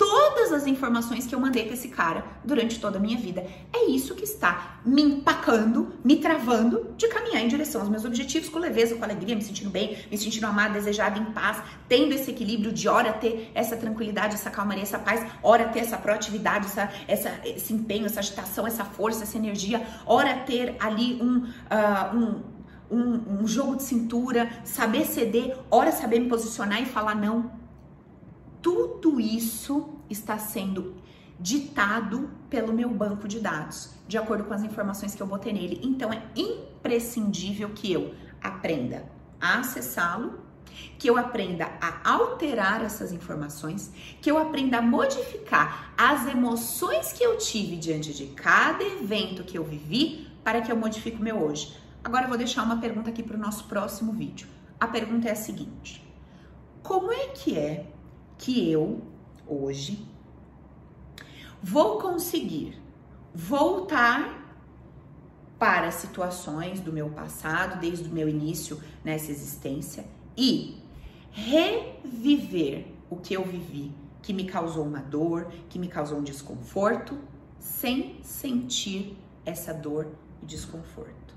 todas 0.03 0.53
as 0.53 0.67
informações 0.67 1.29
que 1.29 1.35
eu 1.35 1.39
mandei 1.39 1.65
para 1.65 1.75
esse 1.75 1.89
cara 1.89 2.25
durante 2.45 2.81
toda 2.81 2.99
a 2.99 3.01
minha 3.01 3.17
vida. 3.17 3.47
É 3.73 3.89
isso 3.89 4.17
que 4.17 4.25
está 4.25 4.81
me 4.85 5.01
empacando, 5.01 5.93
me 6.03 6.17
travando 6.17 6.93
de 6.97 7.07
caminhar 7.07 7.41
em 7.41 7.47
direção 7.47 7.81
aos 7.81 7.89
meus 7.89 8.05
objetivos 8.05 8.49
com 8.49 8.59
leveza, 8.59 8.97
com 8.97 9.05
alegria, 9.05 9.37
me 9.37 9.43
sentindo 9.43 9.71
bem, 9.71 9.97
me 10.11 10.19
sentindo 10.19 10.45
amada, 10.45 10.75
desejada, 10.75 11.21
em 11.21 11.27
paz, 11.27 11.63
tendo 11.89 12.13
esse 12.13 12.33
equilíbrio 12.33 12.73
de 12.73 12.89
hora 12.89 13.13
ter 13.13 13.53
essa 13.55 13.77
tranquilidade, 13.77 14.35
essa 14.35 14.51
calmaria, 14.51 14.83
essa 14.83 14.99
paz, 14.99 15.25
hora 15.41 15.69
ter 15.69 15.79
essa 15.79 15.97
proatividade, 15.97 16.67
essa, 16.67 16.91
essa, 17.07 17.41
esse 17.45 17.73
empenho, 17.73 18.07
essa 18.07 18.19
agitação, 18.19 18.67
essa 18.67 18.85
força, 18.85 19.23
essa 19.23 19.39
energia, 19.39 19.87
hora 20.05 20.35
ter 20.41 20.75
ali 20.81 21.23
um, 21.23 21.45
uh, 21.45 22.17
um 22.17 22.53
um, 22.91 23.41
um, 23.41 23.47
jogo 23.47 23.77
de 23.77 23.85
cintura, 23.85 24.51
saber 24.65 25.07
ceder, 25.07 25.57
hora 25.71 25.91
saber 25.91 26.19
me 26.19 26.29
posicionar 26.29 26.83
e 26.83 26.85
falar 26.85 27.15
não 27.15 27.62
tudo 28.63 29.21
isso 29.21 29.91
está 30.09 30.39
sendo 30.39 30.95
ditado 31.39 32.31
pelo 32.49 32.73
meu 32.73 32.89
banco 32.89 33.27
de 33.27 33.41
dados, 33.41 33.91
de 34.07 34.17
acordo 34.17 34.45
com 34.45 34.55
as 34.55 34.63
informações 34.63 35.15
que 35.15 35.23
eu 35.23 35.27
botei 35.27 35.53
nele. 35.53 35.81
Então 35.83 36.13
é 36.13 36.23
imprescindível 36.37 37.71
que 37.71 37.93
eu 37.93 38.15
aprenda 38.41 39.05
a 39.41 39.59
acessá-lo, 39.59 40.41
que 40.99 41.11
eu 41.11 41.19
aprenda 41.19 41.69
a 41.81 42.13
alterar 42.13 42.83
essas 42.83 43.13
informações, 43.13 43.93
que 44.21 44.31
eu 44.31 44.39
aprenda 44.39 44.79
a 44.79 44.83
modificar 44.83 45.93
as 45.99 46.27
emoções 46.29 47.13
que 47.13 47.25
eu 47.25 47.37
tive 47.37 47.77
diante 47.77 48.15
de 48.15 48.27
cada 48.29 48.83
evento 48.85 49.43
que 49.43 49.59
eu 49.59 49.65
vivi 49.65 50.29
para 50.45 50.61
que 50.61 50.71
eu 50.71 50.77
modifique 50.77 51.19
o 51.19 51.23
meu 51.23 51.43
hoje. 51.43 51.77
Agora 52.05 52.25
eu 52.25 52.29
vou 52.29 52.39
deixar 52.39 52.63
uma 52.63 52.79
pergunta 52.79 53.11
aqui 53.11 53.23
para 53.23 53.37
o 53.37 53.41
nosso 53.41 53.65
próximo 53.65 54.13
vídeo. 54.13 54.49
A 54.79 54.87
pergunta 54.87 55.29
é 55.29 55.33
a 55.33 55.37
seguinte: 55.37 56.05
como 56.83 57.13
é 57.13 57.29
que 57.29 57.57
é 57.57 57.92
que 58.43 58.69
eu, 58.69 59.01
hoje, 59.47 60.05
vou 61.63 62.01
conseguir 62.01 62.77
voltar 63.33 64.53
para 65.61 65.93
situações 65.93 66.81
do 66.81 66.93
meu 66.93 67.09
passado, 67.09 67.79
desde 67.79 68.09
o 68.09 68.13
meu 68.13 68.29
início 68.29 68.83
nessa 69.05 69.31
existência, 69.31 70.05
e 70.37 70.83
reviver 71.31 72.89
o 73.09 73.15
que 73.15 73.33
eu 73.33 73.45
vivi, 73.45 73.95
que 74.21 74.33
me 74.33 74.45
causou 74.45 74.85
uma 74.85 75.01
dor, 75.01 75.47
que 75.69 75.79
me 75.79 75.87
causou 75.87 76.19
um 76.19 76.25
desconforto, 76.25 77.17
sem 77.61 78.19
sentir 78.25 79.17
essa 79.47 79.73
dor 79.73 80.09
e 80.43 80.47
desconforto. 80.47 81.33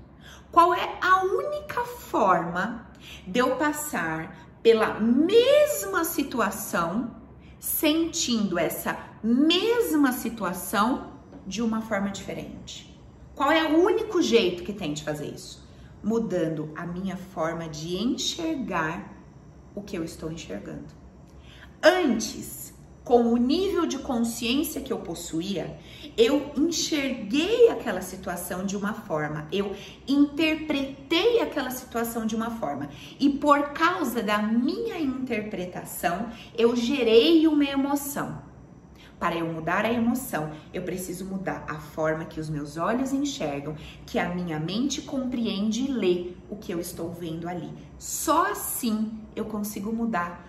Qual 0.50 0.74
é 0.74 0.98
a 1.00 1.22
única 1.22 1.84
forma 1.84 2.90
de 3.24 3.38
eu 3.38 3.54
passar 3.54 4.45
pela 4.66 4.98
mesma 4.98 6.02
situação, 6.02 7.14
sentindo 7.56 8.58
essa 8.58 8.98
mesma 9.22 10.10
situação 10.10 11.12
de 11.46 11.62
uma 11.62 11.82
forma 11.82 12.10
diferente. 12.10 13.00
Qual 13.32 13.52
é 13.52 13.62
o 13.62 13.80
único 13.80 14.20
jeito 14.20 14.64
que 14.64 14.72
tem 14.72 14.92
de 14.92 15.04
fazer 15.04 15.28
isso? 15.28 15.64
Mudando 16.02 16.72
a 16.74 16.84
minha 16.84 17.16
forma 17.16 17.68
de 17.68 17.96
enxergar 17.96 19.16
o 19.72 19.82
que 19.82 19.96
eu 19.96 20.02
estou 20.02 20.32
enxergando. 20.32 20.92
Antes, 21.80 22.74
com 23.06 23.32
o 23.32 23.36
nível 23.36 23.86
de 23.86 24.00
consciência 24.00 24.80
que 24.80 24.92
eu 24.92 24.98
possuía, 24.98 25.78
eu 26.18 26.50
enxerguei 26.56 27.68
aquela 27.68 28.00
situação 28.00 28.66
de 28.66 28.76
uma 28.76 28.92
forma, 28.92 29.46
eu 29.52 29.76
interpretei 30.08 31.40
aquela 31.40 31.70
situação 31.70 32.26
de 32.26 32.34
uma 32.34 32.50
forma, 32.50 32.88
e 33.20 33.30
por 33.30 33.68
causa 33.68 34.24
da 34.24 34.42
minha 34.42 34.98
interpretação, 34.98 36.30
eu 36.58 36.74
gerei 36.74 37.46
uma 37.46 37.64
emoção. 37.64 38.42
Para 39.20 39.36
eu 39.36 39.46
mudar 39.46 39.84
a 39.84 39.92
emoção, 39.92 40.50
eu 40.74 40.82
preciso 40.82 41.26
mudar 41.26 41.64
a 41.68 41.76
forma 41.76 42.24
que 42.24 42.40
os 42.40 42.50
meus 42.50 42.76
olhos 42.76 43.12
enxergam, 43.12 43.76
que 44.04 44.18
a 44.18 44.34
minha 44.34 44.58
mente 44.58 45.00
compreende 45.00 45.84
e 45.84 45.92
lê 45.92 46.32
o 46.50 46.56
que 46.56 46.72
eu 46.72 46.80
estou 46.80 47.12
vendo 47.12 47.48
ali. 47.48 47.70
Só 48.00 48.50
assim 48.50 49.12
eu 49.36 49.44
consigo 49.44 49.92
mudar 49.92 50.44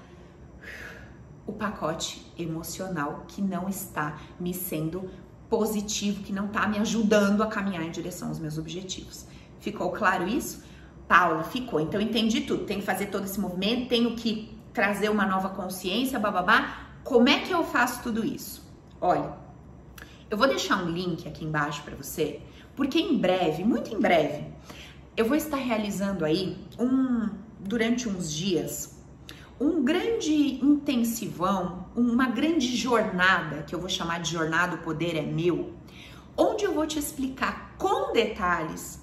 o 1.48 1.54
pacote 1.54 2.30
emocional 2.38 3.24
que 3.28 3.42
não 3.42 3.70
está 3.70 4.20
me 4.38 4.54
sendo 4.54 5.10
positivo, 5.50 6.22
que 6.22 6.34
não 6.34 6.48
está 6.48 6.68
me 6.68 6.78
ajudando 6.78 7.42
a 7.42 7.48
caminhar 7.48 7.84
em 7.84 7.90
direção 7.90 8.28
aos 8.28 8.38
meus 8.38 8.58
objetivos. 8.58 9.26
Ficou 9.60 9.92
claro 9.92 10.28
isso? 10.28 10.64
Paula, 11.08 11.44
ficou. 11.44 11.80
Então 11.80 12.02
entendi 12.02 12.42
tudo. 12.42 12.66
Tenho 12.66 12.82
que 12.82 12.86
fazer 12.86 13.08
todo 13.08 13.24
esse 13.24 13.40
movimento, 13.40 13.88
tenho 13.88 14.14
que 14.16 14.58
trazer 14.74 15.10
uma 15.10 15.26
nova 15.26 15.50
consciência, 15.50 16.20
bababá. 16.20 16.90
Como 17.04 17.30
é 17.30 17.40
que 17.40 17.52
eu 17.52 17.64
faço 17.64 18.04
tudo 18.04 18.26
isso? 18.26 18.62
Olha, 19.00 19.34
eu 20.30 20.38
vou 20.38 20.48
deixar 20.48 20.84
um 20.84 20.90
link 20.90 21.26
aqui 21.28 21.46
embaixo 21.46 21.82
para 21.84 21.96
você, 21.96 22.42
porque 22.76 23.00
em 23.00 23.18
breve, 23.18 23.64
muito 23.64 23.96
em 23.96 24.00
breve, 24.00 24.46
eu 25.16 25.26
vou 25.26 25.38
estar 25.38 25.58
realizando 25.58 26.26
aí 26.26 26.58
um 26.78 27.30
durante 27.60 28.10
uns 28.10 28.32
dias 28.32 28.97
um 29.60 29.84
grande 29.84 30.64
intensivão, 30.64 31.88
uma 31.96 32.28
grande 32.28 32.76
jornada, 32.76 33.64
que 33.64 33.74
eu 33.74 33.80
vou 33.80 33.90
chamar 33.90 34.22
de 34.22 34.32
jornada 34.32 34.76
O 34.76 34.80
Poder 34.80 35.16
é 35.16 35.22
Meu, 35.22 35.74
onde 36.36 36.64
eu 36.64 36.74
vou 36.74 36.86
te 36.86 37.00
explicar 37.00 37.76
com 37.78 38.14
detalhes, 38.14 39.02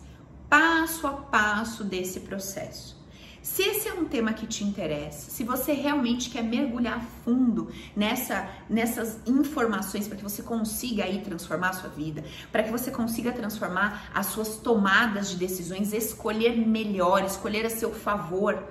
passo 0.48 1.06
a 1.06 1.12
passo 1.12 1.82
desse 1.82 2.20
processo. 2.20 3.02
Se 3.42 3.62
esse 3.62 3.88
é 3.88 3.92
um 3.92 4.06
tema 4.06 4.32
que 4.32 4.46
te 4.46 4.64
interessa, 4.64 5.30
se 5.30 5.44
você 5.44 5.72
realmente 5.72 6.30
quer 6.30 6.42
mergulhar 6.42 7.04
fundo 7.24 7.70
nessa, 7.94 8.48
nessas 8.70 9.18
informações 9.26 10.08
para 10.08 10.16
que 10.16 10.22
você 10.22 10.42
consiga 10.42 11.04
aí 11.04 11.20
transformar 11.20 11.70
a 11.70 11.72
sua 11.74 11.90
vida, 11.90 12.24
para 12.50 12.62
que 12.62 12.70
você 12.70 12.90
consiga 12.90 13.32
transformar 13.32 14.10
as 14.14 14.26
suas 14.26 14.56
tomadas 14.56 15.28
de 15.28 15.36
decisões, 15.36 15.92
escolher 15.92 16.56
melhor, 16.56 17.22
escolher 17.22 17.66
a 17.66 17.70
seu 17.70 17.92
favor, 17.92 18.64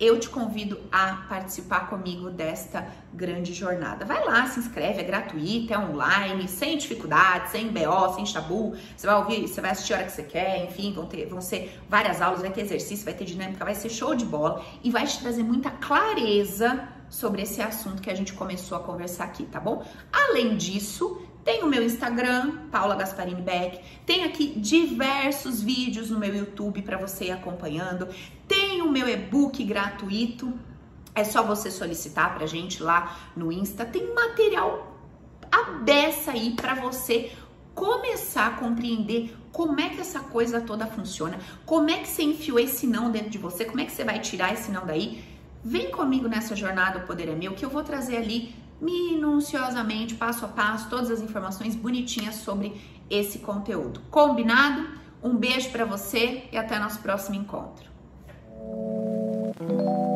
eu 0.00 0.18
te 0.18 0.28
convido 0.28 0.78
a 0.92 1.26
participar 1.28 1.88
comigo 1.88 2.30
desta 2.30 2.86
grande 3.12 3.52
jornada. 3.52 4.04
Vai 4.04 4.24
lá, 4.24 4.46
se 4.46 4.60
inscreve, 4.60 5.00
é 5.00 5.04
gratuito, 5.04 5.72
é 5.72 5.78
online, 5.78 6.46
sem 6.46 6.78
dificuldade, 6.78 7.50
sem 7.50 7.68
BO, 7.68 8.14
sem 8.14 8.24
tabu. 8.24 8.76
Você 8.96 9.06
vai 9.06 9.16
ouvir, 9.16 9.48
você 9.48 9.60
vai 9.60 9.70
assistir 9.70 9.94
a 9.94 9.96
hora 9.96 10.06
que 10.06 10.12
você 10.12 10.22
quer, 10.22 10.64
enfim, 10.64 10.92
vão, 10.92 11.06
ter, 11.06 11.26
vão 11.26 11.40
ser 11.40 11.80
várias 11.88 12.20
aulas, 12.20 12.40
vai 12.40 12.50
ter 12.50 12.62
exercício, 12.62 13.04
vai 13.04 13.14
ter 13.14 13.24
dinâmica, 13.24 13.64
vai 13.64 13.74
ser 13.74 13.88
show 13.88 14.14
de 14.14 14.24
bola 14.24 14.64
e 14.82 14.90
vai 14.90 15.06
te 15.06 15.18
trazer 15.18 15.42
muita 15.42 15.70
clareza 15.70 16.88
sobre 17.08 17.42
esse 17.42 17.60
assunto 17.60 18.02
que 18.02 18.10
a 18.10 18.14
gente 18.14 18.34
começou 18.34 18.76
a 18.76 18.80
conversar 18.80 19.24
aqui, 19.24 19.44
tá 19.46 19.58
bom? 19.58 19.84
Além 20.12 20.56
disso, 20.56 21.22
tem 21.48 21.62
o 21.62 21.66
meu 21.66 21.82
Instagram, 21.82 22.68
Paula 22.70 22.94
Gasparini 22.94 23.40
Beck. 23.40 23.80
Tem 24.04 24.24
aqui 24.24 24.48
diversos 24.58 25.62
vídeos 25.62 26.10
no 26.10 26.18
meu 26.18 26.34
YouTube 26.34 26.82
para 26.82 26.98
você 26.98 27.26
ir 27.26 27.30
acompanhando. 27.30 28.06
Tem 28.46 28.57
o 28.80 28.90
meu 28.90 29.08
e-book 29.08 29.62
gratuito. 29.64 30.52
É 31.14 31.24
só 31.24 31.42
você 31.42 31.70
solicitar 31.70 32.34
pra 32.34 32.46
gente 32.46 32.82
lá 32.82 33.16
no 33.36 33.50
Insta. 33.50 33.84
Tem 33.84 34.14
material 34.14 34.96
a 35.50 35.70
beça 35.72 36.32
aí 36.32 36.54
para 36.54 36.74
você 36.74 37.32
começar 37.74 38.46
a 38.46 38.50
compreender 38.50 39.36
como 39.52 39.80
é 39.80 39.88
que 39.88 40.00
essa 40.00 40.20
coisa 40.20 40.60
toda 40.60 40.86
funciona, 40.86 41.38
como 41.64 41.90
é 41.90 41.98
que 41.98 42.08
você 42.08 42.22
enfiou 42.22 42.58
esse 42.58 42.86
não 42.86 43.10
dentro 43.10 43.30
de 43.30 43.38
você, 43.38 43.64
como 43.64 43.80
é 43.80 43.84
que 43.84 43.92
você 43.92 44.04
vai 44.04 44.20
tirar 44.20 44.52
esse 44.52 44.70
não 44.70 44.84
daí. 44.84 45.24
Vem 45.64 45.90
comigo 45.90 46.28
nessa 46.28 46.54
jornada 46.54 46.98
O 46.98 47.06
Poder 47.06 47.28
é 47.28 47.34
Meu, 47.34 47.54
que 47.54 47.64
eu 47.64 47.70
vou 47.70 47.82
trazer 47.82 48.16
ali 48.16 48.54
minuciosamente, 48.80 50.14
passo 50.14 50.44
a 50.44 50.48
passo, 50.48 50.88
todas 50.88 51.10
as 51.10 51.20
informações 51.20 51.74
bonitinhas 51.74 52.36
sobre 52.36 52.80
esse 53.10 53.40
conteúdo. 53.40 54.00
Combinado? 54.10 54.86
Um 55.22 55.36
beijo 55.36 55.70
para 55.70 55.84
você 55.84 56.44
e 56.52 56.56
até 56.56 56.78
nosso 56.78 57.00
próximo 57.00 57.34
encontro. 57.34 57.97
Thank 58.68 59.60
you. 59.60 60.07